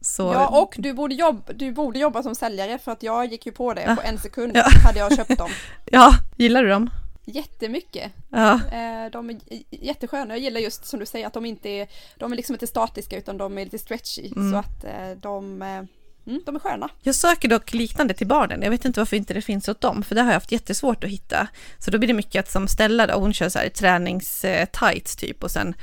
[0.00, 0.22] Så...
[0.22, 3.52] Ja, och du borde, jobba, du borde jobba som säljare för att jag gick ju
[3.52, 4.64] på det på en sekund ja.
[4.84, 5.50] hade jag köpt dem.
[5.84, 6.90] Ja, gillar du dem?
[7.26, 8.12] Jättemycket.
[8.30, 8.54] Ja.
[8.54, 9.38] Eh, de är
[9.70, 10.34] jättesköna.
[10.34, 13.18] Jag gillar just som du säger att de inte är, de är liksom inte statiska
[13.18, 14.32] utan de är lite stretchy.
[14.36, 14.52] Mm.
[14.52, 15.68] Så att eh, de, eh,
[16.26, 16.88] mm, de är sköna.
[17.02, 18.62] Jag söker dock liknande till barnen.
[18.62, 21.04] Jag vet inte varför inte det finns åt dem, för det har jag haft jättesvårt
[21.04, 21.48] att hitta.
[21.78, 25.50] Så då blir det mycket att som ställa, hon kör så här tränings-tights typ och
[25.50, 25.74] sen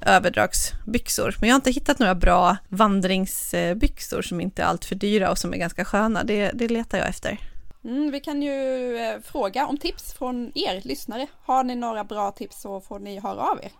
[0.00, 1.36] överdragsbyxor.
[1.40, 5.52] Men jag har inte hittat några bra vandringsbyxor som inte är alltför dyra och som
[5.52, 6.24] är ganska sköna.
[6.24, 7.38] Det, det letar jag efter.
[7.86, 11.26] Mm, vi kan ju eh, fråga om tips från er lyssnare.
[11.44, 13.70] Har ni några bra tips så får ni höra av er.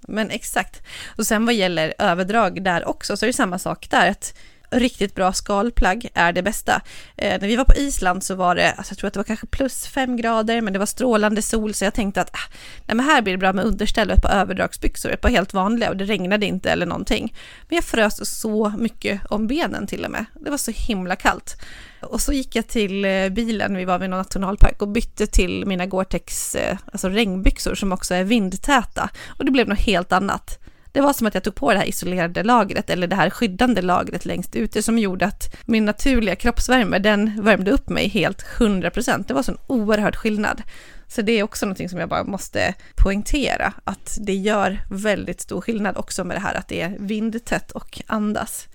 [0.00, 0.82] Men exakt.
[1.18, 4.10] Och sen vad gäller överdrag där också så är det samma sak där.
[4.10, 4.34] Att
[4.70, 6.82] riktigt bra skalplagg är det bästa.
[7.16, 9.24] Eh, när vi var på Island så var det, alltså jag tror att det var
[9.24, 12.52] kanske plus fem grader, men det var strålande sol, så jag tänkte att ah,
[12.84, 15.54] nej, men här blir det bra med underställ och ett par överdragsbyxor, ett par helt
[15.54, 17.34] vanliga och det regnade inte eller någonting.
[17.68, 20.24] Men jag frös så mycket om benen till och med.
[20.34, 21.56] Det var så himla kallt.
[22.06, 25.66] Och så gick jag till eh, bilen, vi var vid någon nationalpark och bytte till
[25.66, 29.10] mina Gore-Tex, eh, alltså regnbyxor som också är vindtäta.
[29.26, 30.58] Och det blev något helt annat.
[30.96, 33.82] Det var som att jag tog på det här isolerade lagret eller det här skyddande
[33.82, 39.24] lagret längst ute som gjorde att min naturliga kroppsvärme, den värmde upp mig helt 100%.
[39.28, 40.62] Det var sån oerhörd skillnad.
[41.08, 45.60] Så det är också någonting som jag bara måste poängtera, att det gör väldigt stor
[45.60, 48.68] skillnad också med det här att det är vindtätt och andas.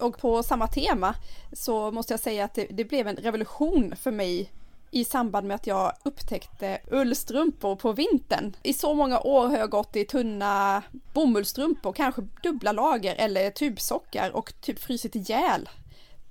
[0.00, 1.14] Och på samma tema
[1.52, 4.50] så måste jag säga att det, det blev en revolution för mig
[4.90, 8.56] i samband med att jag upptäckte ullstrumpor på vintern.
[8.62, 10.82] I så många år har jag gått i tunna
[11.14, 15.68] bomullsstrumpor, kanske dubbla lager eller tubsockar och typ frysit ihjäl.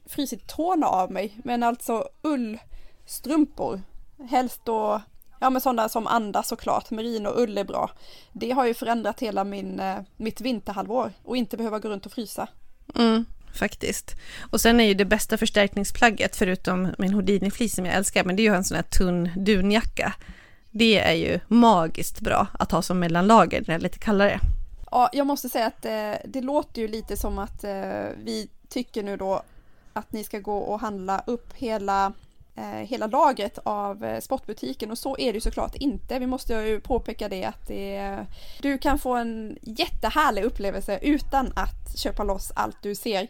[0.05, 3.81] Frysit tårna av mig, men alltså ullstrumpor.
[4.29, 5.01] Helst då,
[5.39, 7.91] ja men sådana som andas såklart, Merin och ull är bra.
[8.33, 12.11] Det har ju förändrat hela min, eh, mitt vinterhalvår och inte behöva gå runt och
[12.11, 12.47] frysa.
[12.95, 14.15] Mm faktiskt.
[14.51, 18.41] Och sen är ju det bästa förstärkningsplagget, förutom min Houdini-flis som jag älskar, men det
[18.41, 20.13] är ju en sån här tunn dunjacka.
[20.71, 24.39] Det är ju magiskt bra att ha som mellanlager när det är lite kallare.
[24.91, 29.03] Ja, jag måste säga att eh, det låter ju lite som att eh, vi tycker
[29.03, 29.43] nu då
[29.93, 32.13] att ni ska gå och handla upp hela
[32.59, 36.19] Eh, hela lagret av eh, sportbutiken och så är det ju såklart inte.
[36.19, 38.25] Vi måste ju påpeka det att det,
[38.61, 43.27] du kan få en jättehärlig upplevelse utan att köpa loss allt du ser.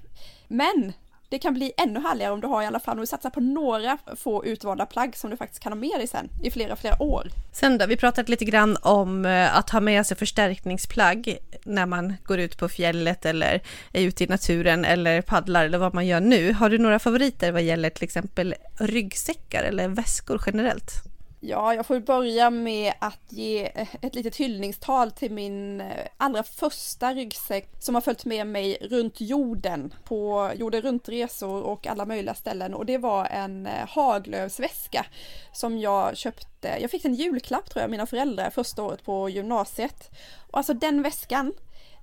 [0.48, 0.94] Men
[1.30, 3.39] det kan bli ännu härligare om du har i alla fall, om du satsar på
[3.39, 7.02] några få utvalda plagg som du faktiskt kan ha med dig sen i flera, flera
[7.02, 7.28] år.
[7.54, 12.13] Sen då, vi pratat lite grann om eh, att ha med sig förstärkningsplagg när man
[12.24, 13.62] går ut på fjället eller
[13.94, 16.54] är ute i naturen eller paddlar eller vad man gör nu.
[16.54, 21.09] Har du några favoriter vad gäller till exempel ryggsäckar eller väskor generellt?
[21.41, 23.71] Ja, jag får börja med att ge
[24.02, 29.21] ett litet hyllningstal till min eh, allra första ryggsäck som har följt med mig runt
[29.21, 35.06] jorden på jorden runt-resor och alla möjliga ställen och det var en eh, Haglövsväska
[35.54, 36.78] som jag köpte.
[36.82, 40.10] Jag fick en julklapp tror jag, mina föräldrar första året på gymnasiet.
[40.52, 41.54] Och alltså den väskan,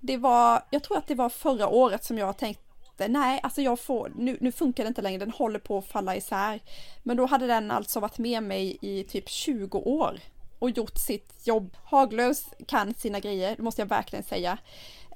[0.00, 2.65] det var, jag tror att det var förra året som jag tänkte
[2.98, 6.16] nej, alltså jag får, nu, nu funkar det inte längre, den håller på att falla
[6.16, 6.60] isär.
[7.02, 10.20] Men då hade den alltså varit med mig i typ 20 år
[10.58, 11.76] och gjort sitt jobb.
[11.84, 14.58] Haglöfs kan sina grejer, det måste jag verkligen säga.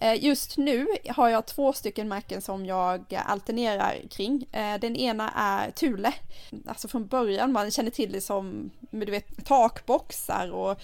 [0.01, 4.47] Eh, just nu har jag två stycken märken som jag alternerar kring.
[4.53, 6.13] Eh, den ena är Thule.
[6.67, 10.81] Alltså från början, man känner till det som du vet, takboxar och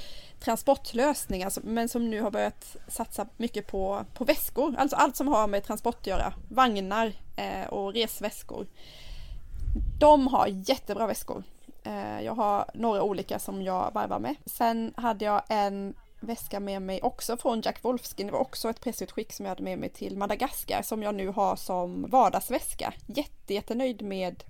[0.46, 4.74] transportlösningar alltså, men som nu har börjat satsa mycket på, på väskor.
[4.78, 6.32] Alltså allt som har med transport att göra.
[6.48, 8.66] Vagnar eh, och resväskor.
[10.00, 11.42] De har jättebra väskor.
[11.82, 14.34] Eh, jag har några olika som jag varvar med.
[14.46, 18.26] Sen hade jag en väska med mig också från Jack Wolfskin.
[18.26, 21.28] Det var också ett pressutskick som jag hade med mig till Madagaskar som jag nu
[21.28, 22.92] har som vardagsväska.
[23.06, 24.44] Jätte, jättenöjd med,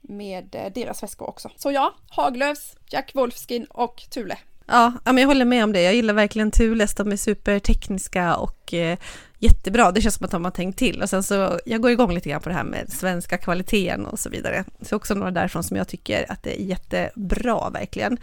[0.00, 1.50] med eh, deras väskor också.
[1.56, 4.38] Så ja, Haglöfs, Jack Wolfskin och Thule.
[4.66, 5.82] Ja, men jag håller med om det.
[5.82, 6.94] Jag gillar verkligen Thules.
[6.94, 8.98] De är supertekniska och eh,
[9.38, 9.92] jättebra.
[9.92, 11.02] Det känns som att de har tänkt till.
[11.02, 14.18] Och sen så, jag går igång lite grann på det här med svenska kvaliteten och
[14.18, 14.64] så vidare.
[14.82, 18.18] Så också några därifrån som jag tycker att det är jättebra verkligen.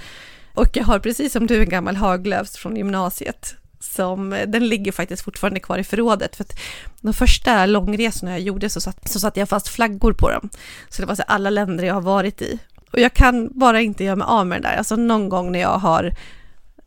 [0.53, 3.55] Och jag har precis som du en gammal Haglöfs från gymnasiet.
[3.79, 6.35] Som, eh, den ligger faktiskt fortfarande kvar i förrådet.
[6.35, 6.59] För att
[7.01, 10.49] de första långresorna jag gjorde så satt, så satte jag fast flaggor på dem.
[10.89, 12.59] Så det var så alla länder jag har varit i.
[12.91, 14.75] Och jag kan bara inte göra mig av med det där.
[14.75, 16.13] Alltså någon gång när jag har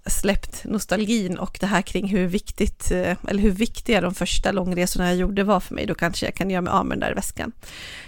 [0.07, 5.09] släppt nostalgin och det här kring hur viktigt, eh, eller hur viktiga de första långresorna
[5.09, 7.15] jag gjorde var för mig, då kanske jag kan göra mig av med den där
[7.15, 7.53] väskan.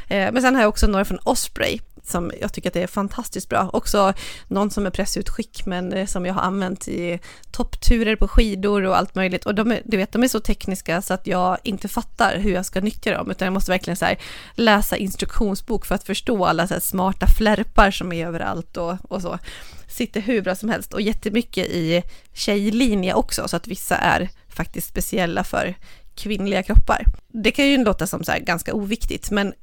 [0.09, 2.87] Eh, men sen har jag också några från Osprey som jag tycker att det är
[2.87, 3.71] fantastiskt bra.
[3.73, 4.13] Också
[4.49, 8.99] någon som är pressutskick men eh, som jag har använt i toppturer på skidor och
[8.99, 9.47] allt möjligt.
[9.47, 12.53] Och de är, du vet, de är så tekniska så att jag inte fattar hur
[12.53, 14.19] jag ska nyttja dem utan jag måste verkligen så här,
[14.55, 19.39] läsa instruktionsbok för att förstå alla så smarta flärpar som är överallt och, och så.
[19.89, 24.89] Sitter hur bra som helst och jättemycket i tjejlinje också så att vissa är faktiskt
[24.89, 25.75] speciella för
[26.15, 27.05] kvinnliga kroppar.
[27.29, 29.55] Det kan ju låta som så ganska oviktigt men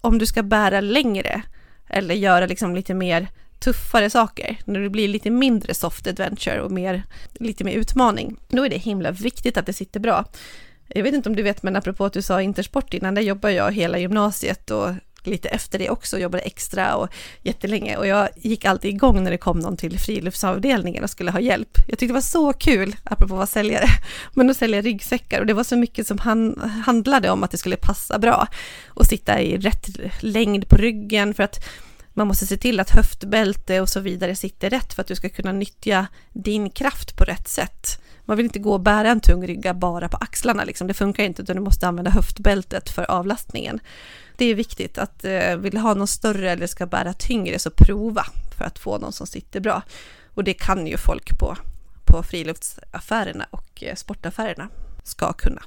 [0.00, 1.42] om du ska bära längre
[1.90, 6.70] eller göra liksom lite mer tuffare saker, när det blir lite mindre soft adventure och
[6.70, 10.24] mer, lite mer utmaning, då är det himla viktigt att det sitter bra.
[10.88, 13.50] Jag vet inte om du vet, men apropå att du sa intersport innan, där jobbar
[13.50, 14.90] jag hela gymnasiet och
[15.26, 17.08] lite efter det också, jobbade extra och
[17.42, 21.40] jättelänge och jag gick alltid igång när det kom någon till friluftsavdelningen och skulle ha
[21.40, 21.78] hjälp.
[21.88, 23.86] Jag tyckte det var så kul, apropå att vara säljare,
[24.34, 27.58] men att sälja ryggsäckar och det var så mycket som han, handlade om att det
[27.58, 28.46] skulle passa bra
[28.88, 29.88] och sitta i rätt
[30.20, 31.64] längd på ryggen för att
[32.14, 35.28] man måste se till att höftbälte och så vidare sitter rätt för att du ska
[35.28, 38.00] kunna nyttja din kraft på rätt sätt.
[38.24, 40.86] Man vill inte gå och bära en tung rygga bara på axlarna, liksom.
[40.86, 43.80] det funkar inte, utan du måste använda höftbältet för avlastningen.
[44.36, 48.26] Det är viktigt att eh, vill ha någon större eller ska bära tyngre, så prova
[48.58, 49.82] för att få någon som sitter bra.
[50.34, 51.56] Och det kan ju folk på,
[52.04, 54.68] på friluftsaffärerna och eh, sportaffärerna
[55.04, 55.62] ska kunna.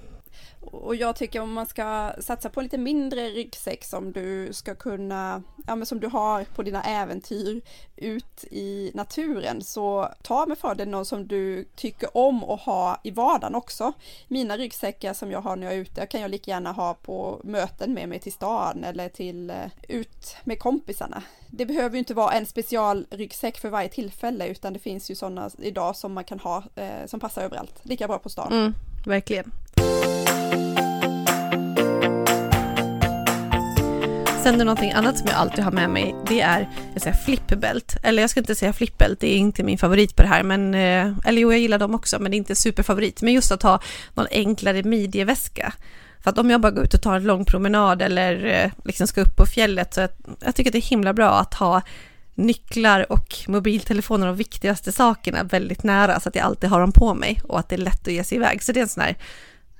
[0.73, 4.75] Och jag tycker om man ska satsa på en lite mindre ryggsäck som du ska
[4.75, 7.61] kunna, ja men som du har på dina äventyr
[7.95, 13.11] ut i naturen så ta med fördel någon som du tycker om att ha i
[13.11, 13.93] vardagen också.
[14.27, 17.41] Mina ryggsäckar som jag har när jag är ute kan jag lika gärna ha på
[17.43, 19.55] möten med mig till stan eller till eh,
[19.87, 21.23] ut med kompisarna.
[21.47, 25.49] Det behöver ju inte vara en specialryggsäck för varje tillfälle utan det finns ju sådana
[25.57, 28.53] idag som man kan ha eh, som passar överallt, lika bra på stan.
[28.53, 28.73] Mm,
[29.05, 29.51] verkligen.
[34.43, 37.83] Sen är det någonting annat som jag alltid har med mig, det är jag säger.
[38.03, 40.73] Eller jag ska inte säga flippbält, det är inte min favorit på det här, men,
[40.73, 43.21] eh, eller jo, jag gillar dem också, men det är inte superfavorit.
[43.21, 43.79] Men just att ha
[44.13, 45.73] någon enklare midjeväska.
[46.23, 49.07] För att om jag bara går ut och tar en lång promenad eller eh, liksom
[49.07, 51.81] ska upp på fjället, så jag, jag tycker att det är himla bra att ha
[52.35, 57.13] nycklar och mobiltelefoner och viktigaste sakerna väldigt nära så att jag alltid har dem på
[57.13, 58.63] mig och att det är lätt att ge sig iväg.
[58.63, 59.15] Så det är en sån här,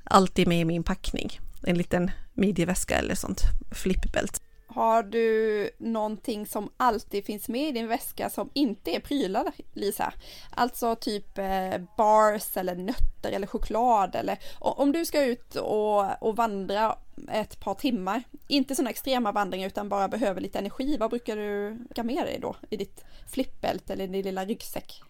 [0.03, 3.41] alltid med i min packning, en liten midjeväska eller sånt
[3.71, 4.42] Flippbält.
[4.75, 10.13] Har du någonting som alltid finns med i din väska som inte är prylar, Lisa?
[10.51, 16.35] Alltså typ eh, bars eller nötter eller choklad eller om du ska ut och, och
[16.35, 16.95] vandra
[17.31, 21.77] ett par timmar, inte sådana extrema vandringar utan bara behöver lite energi, vad brukar du
[21.95, 25.01] ta med dig då i ditt flippbälte eller din lilla ryggsäck?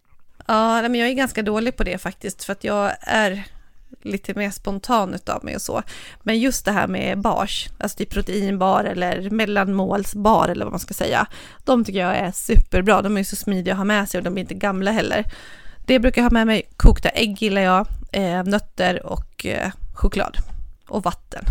[0.48, 3.48] Ja, men jag är ganska dålig på det faktiskt för att jag är
[4.06, 5.84] lite mer spontan utav mig och så.
[6.24, 10.94] Men just det här med bars, alltså typ proteinbar eller mellanmålsbar eller vad man ska
[10.94, 11.28] säga,
[11.64, 13.02] de tycker jag är superbra.
[13.02, 15.26] De är så smidiga att ha med sig och de är inte gamla heller.
[15.86, 20.38] Det brukar jag ha med mig, kokta ägg gillar jag, eh, nötter och eh, choklad
[20.88, 21.46] och vatten.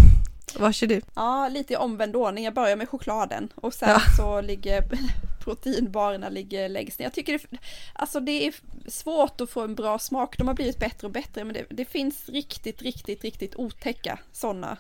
[0.59, 1.01] Vad kör du?
[1.15, 2.45] Ja, lite i omvänd ordning.
[2.45, 4.01] Jag börjar med chokladen och sen ja.
[4.17, 4.85] så ligger
[5.45, 7.07] proteinbarerna ligger längst ner.
[7.07, 7.59] Jag tycker det,
[7.93, 8.55] alltså det är
[8.87, 10.39] svårt att få en bra smak.
[10.39, 14.77] De har blivit bättre och bättre, men det, det finns riktigt, riktigt, riktigt otäcka sådana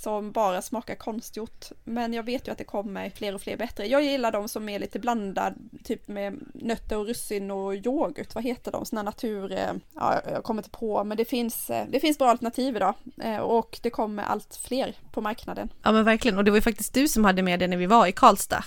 [0.00, 1.66] som bara smakar konstgjort.
[1.84, 3.86] Men jag vet ju att det kommer fler och fler bättre.
[3.86, 8.34] Jag gillar de som är lite blandad, typ med nötter och russin och yoghurt.
[8.34, 8.86] Vad heter de?
[8.86, 9.52] Sådana natur...
[9.52, 12.94] Eh, ja, jag kommer inte på, men det finns, eh, det finns bra alternativ idag.
[13.22, 15.72] Eh, och det kommer allt fler på marknaden.
[15.82, 17.86] Ja men verkligen, och det var ju faktiskt du som hade med det när vi
[17.86, 18.64] var i Karlstad.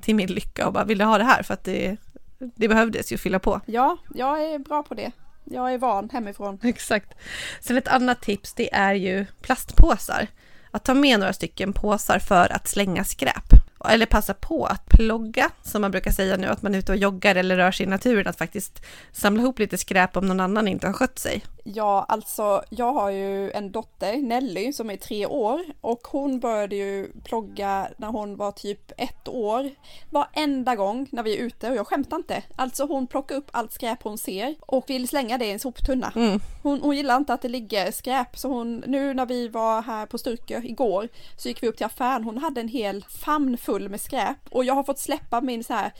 [0.00, 1.96] Till min lycka och bara ville ha det här för att det,
[2.38, 3.60] det behövdes ju fylla på.
[3.66, 5.12] Ja, jag är bra på det.
[5.44, 6.58] Jag är van hemifrån.
[6.62, 7.14] Exakt.
[7.60, 10.28] Sen ett annat tips det är ju plastpåsar
[10.74, 13.52] att ta med några stycken påsar för att slänga skräp.
[13.88, 16.98] Eller passa på att plogga, som man brukar säga nu, att man är ute och
[16.98, 20.68] joggar eller rör sig i naturen, att faktiskt samla ihop lite skräp om någon annan
[20.68, 21.44] inte har skött sig.
[21.66, 26.76] Ja, alltså jag har ju en dotter, Nelly, som är tre år och hon började
[26.76, 29.70] ju plogga när hon var typ ett år.
[30.10, 32.42] Varenda gång när vi är ute, och jag skämtar inte.
[32.56, 36.12] Alltså hon plockar upp allt skräp hon ser och vill slänga det i en soptunna.
[36.16, 36.40] Mm.
[36.62, 40.06] Hon, hon gillar inte att det ligger skräp, så hon, nu när vi var här
[40.06, 43.88] på Sturkö igår så gick vi upp till affären, hon hade en hel famn full
[43.88, 45.92] med skräp och jag har fått släppa min så här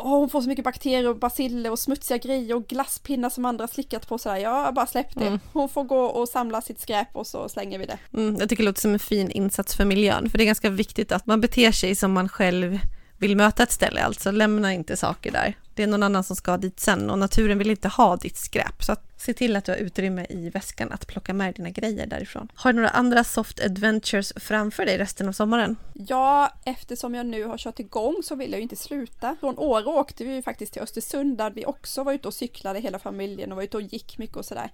[0.00, 3.68] oh, hon får så mycket bakterier och basiller och smutsiga grejer och glasspinnar som andra
[3.68, 4.36] slickat på sådär.
[4.36, 5.26] Jag bara släppt det.
[5.26, 5.40] Mm.
[5.52, 7.98] Hon får gå och samla sitt skräp och så slänger vi det.
[8.14, 10.70] Mm, jag tycker det låter som en fin insats för miljön, för det är ganska
[10.70, 12.78] viktigt att man beter sig som man själv
[13.20, 15.56] vill möta ett ställe, alltså lämna inte saker där.
[15.74, 18.84] Det är någon annan som ska dit sen och naturen vill inte ha ditt skräp.
[18.84, 22.06] Så att se till att du har utrymme i väskan att plocka med dina grejer
[22.06, 22.48] därifrån.
[22.54, 25.76] Har du några andra soft adventures framför dig resten av sommaren?
[25.92, 29.36] Ja, eftersom jag nu har kört igång så vill jag ju inte sluta.
[29.40, 32.80] Från Åre åkte vi ju faktiskt till Östersund där vi också var ute och cyklade
[32.80, 34.70] hela familjen och var ute och gick mycket och sådär.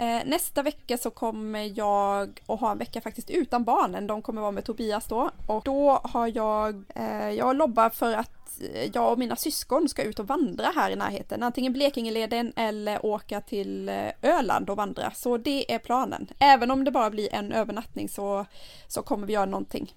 [0.00, 4.06] Eh, nästa vecka så kommer jag att ha en vecka faktiskt utan barnen.
[4.06, 8.60] De kommer vara med Tobias då och då har jag, eh, jag lobbar för att
[8.74, 11.42] eh, jag och mina syskon ska ut och vandra här i närheten.
[11.42, 15.10] Antingen Blekingeleden eller åka till eh, Öland och vandra.
[15.10, 16.28] Så det är planen.
[16.38, 18.46] Även om det bara blir en övernattning så,
[18.88, 19.94] så kommer vi göra någonting.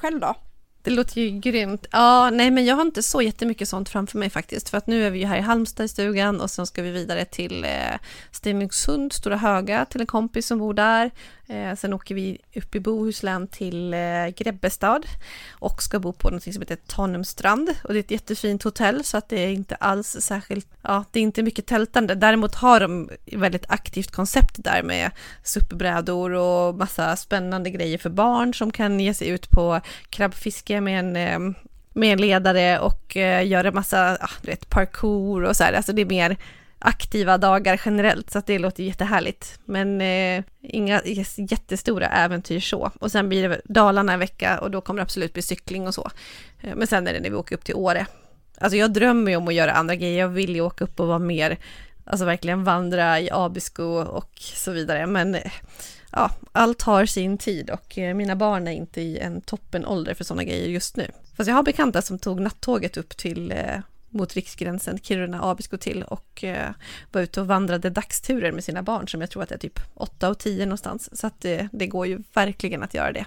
[0.00, 0.34] Själv då?
[0.82, 1.86] Det låter ju grymt.
[1.90, 4.68] Ja, nej men jag har inte så jättemycket sånt framför mig faktiskt.
[4.68, 6.90] För att nu är vi ju här i Halmstad i stugan och sen ska vi
[6.90, 7.98] vidare till eh,
[8.30, 11.10] Stenungsund, Stora Höga, till en kompis som bor där.
[11.52, 15.06] Eh, sen åker vi upp i Bohuslän till eh, Grebbestad
[15.50, 17.70] och ska bo på något som heter Tanumstrand.
[17.84, 21.18] Och det är ett jättefint hotell så att det är inte alls särskilt, ja det
[21.20, 22.14] är inte mycket tältande.
[22.14, 25.10] Däremot har de väldigt aktivt koncept där med
[25.42, 29.80] suppbrädor och massa spännande grejer för barn som kan ge sig ut på
[30.10, 31.56] krabbfiske med en eh,
[31.94, 35.72] med en ledare och eh, göra massa, ah, du vet, parkour och så här.
[35.72, 36.36] Alltså det är mer
[36.82, 39.58] aktiva dagar generellt, så att det låter jättehärligt.
[39.64, 41.02] Men eh, inga
[41.36, 42.90] jättestora äventyr så.
[43.00, 45.94] Och sen blir det Dalarna en vecka och då kommer det absolut bli cykling och
[45.94, 46.10] så.
[46.60, 48.06] Eh, men sen är det när vi åker upp till Åre.
[48.58, 51.06] Alltså jag drömmer ju om att göra andra grejer, jag vill ju åka upp och
[51.06, 51.58] vara mer,
[52.04, 55.06] alltså verkligen vandra i Abisko och så vidare.
[55.06, 55.52] Men eh,
[56.12, 60.24] ja, allt har sin tid och eh, mina barn är inte i en toppenålder för
[60.24, 61.10] sådana grejer just nu.
[61.36, 63.78] Fast jag har bekanta som tog nattåget upp till eh,
[64.12, 66.70] mot riksgränsen Kiruna, Abisko till och eh,
[67.12, 69.80] var ute och vandrade dagsturer med sina barn som jag tror att det är typ
[69.94, 71.20] 8 och 10 någonstans.
[71.20, 73.24] Så att det, det går ju verkligen att göra det.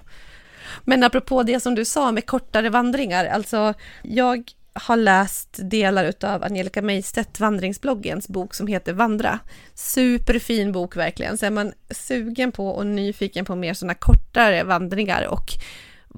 [0.84, 6.44] Men apropå det som du sa med kortare vandringar, alltså jag har läst delar av
[6.44, 9.38] Angelica Meistedt, vandringsbloggens bok som heter Vandra.
[9.74, 11.38] Superfin bok verkligen.
[11.38, 15.50] Så är man sugen på och nyfiken på mer sådana kortare vandringar och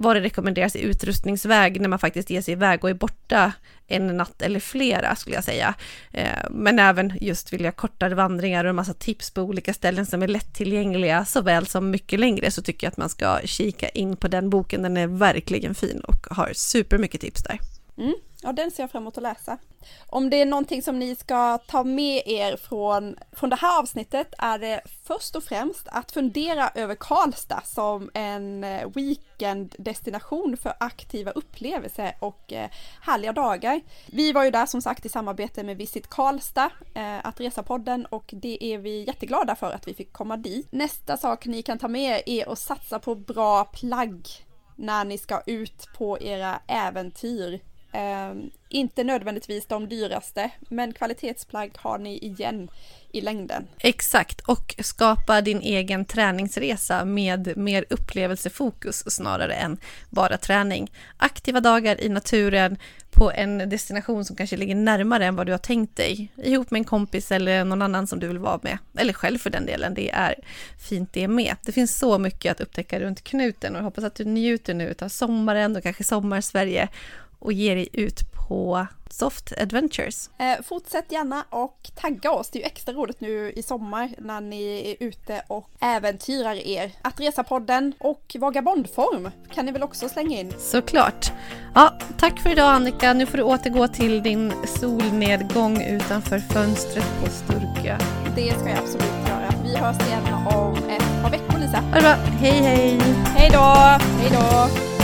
[0.00, 3.52] vad det rekommenderas i utrustningsväg när man faktiskt ger sig iväg och är borta
[3.86, 5.74] en natt eller flera skulle jag säga.
[6.12, 10.22] Eh, men även just vilja kortare vandringar och en massa tips på olika ställen som
[10.22, 14.28] är lättillgängliga såväl som mycket längre så tycker jag att man ska kika in på
[14.28, 14.82] den boken.
[14.82, 17.58] Den är verkligen fin och har supermycket tips där.
[17.98, 18.14] Mm.
[18.42, 19.58] Ja, den ser jag fram emot att läsa.
[20.06, 24.34] Om det är någonting som ni ska ta med er från, från det här avsnittet
[24.38, 31.30] är det först och främst att fundera över Karlstad som en eh, weekenddestination för aktiva
[31.30, 32.70] upplevelser och eh,
[33.02, 33.80] härliga dagar.
[34.06, 38.30] Vi var ju där som sagt i samarbete med Visit Karlstad, eh, att resa-podden och
[38.32, 40.68] det är vi jätteglada för att vi fick komma dit.
[40.72, 44.28] Nästa sak ni kan ta med er är att satsa på bra plagg
[44.76, 47.60] när ni ska ut på era äventyr
[47.98, 48.34] Eh,
[48.68, 52.70] inte nödvändigtvis de dyraste, men kvalitetsplagg har ni igen
[53.12, 53.66] i längden.
[53.78, 59.78] Exakt, och skapa din egen träningsresa med mer upplevelsefokus snarare än
[60.10, 60.90] bara träning.
[61.16, 62.76] Aktiva dagar i naturen
[63.10, 66.32] på en destination som kanske ligger närmare än vad du har tänkt dig.
[66.36, 68.78] Ihop med en kompis eller någon annan som du vill vara med.
[68.98, 70.34] Eller själv för den delen, det är
[70.88, 71.56] fint det med.
[71.64, 74.94] Det finns så mycket att upptäcka runt knuten och jag hoppas att du njuter nu
[75.02, 76.88] av sommaren och kanske sommar-Sverige
[77.38, 80.30] och ge dig ut på Soft Adventures.
[80.38, 82.50] Eh, fortsätt gärna och tagga oss.
[82.50, 86.92] Det är ju extra roligt nu i sommar när ni är ute och äventyrar er.
[87.02, 90.52] Att resa-podden och Vagabondform kan ni väl också slänga in?
[90.58, 91.32] Såklart.
[91.74, 93.12] Ja, tack för idag Annika.
[93.12, 97.96] Nu får du återgå till din solnedgång utanför fönstret på Sturkö.
[98.36, 99.52] Det ska jag absolut göra.
[99.64, 101.80] Vi hörs igen om ett par veckor Lisa.
[101.80, 102.14] Ha det bra.
[102.14, 103.00] Hej hej!
[103.36, 103.74] Hej då!
[104.20, 104.97] Hej då!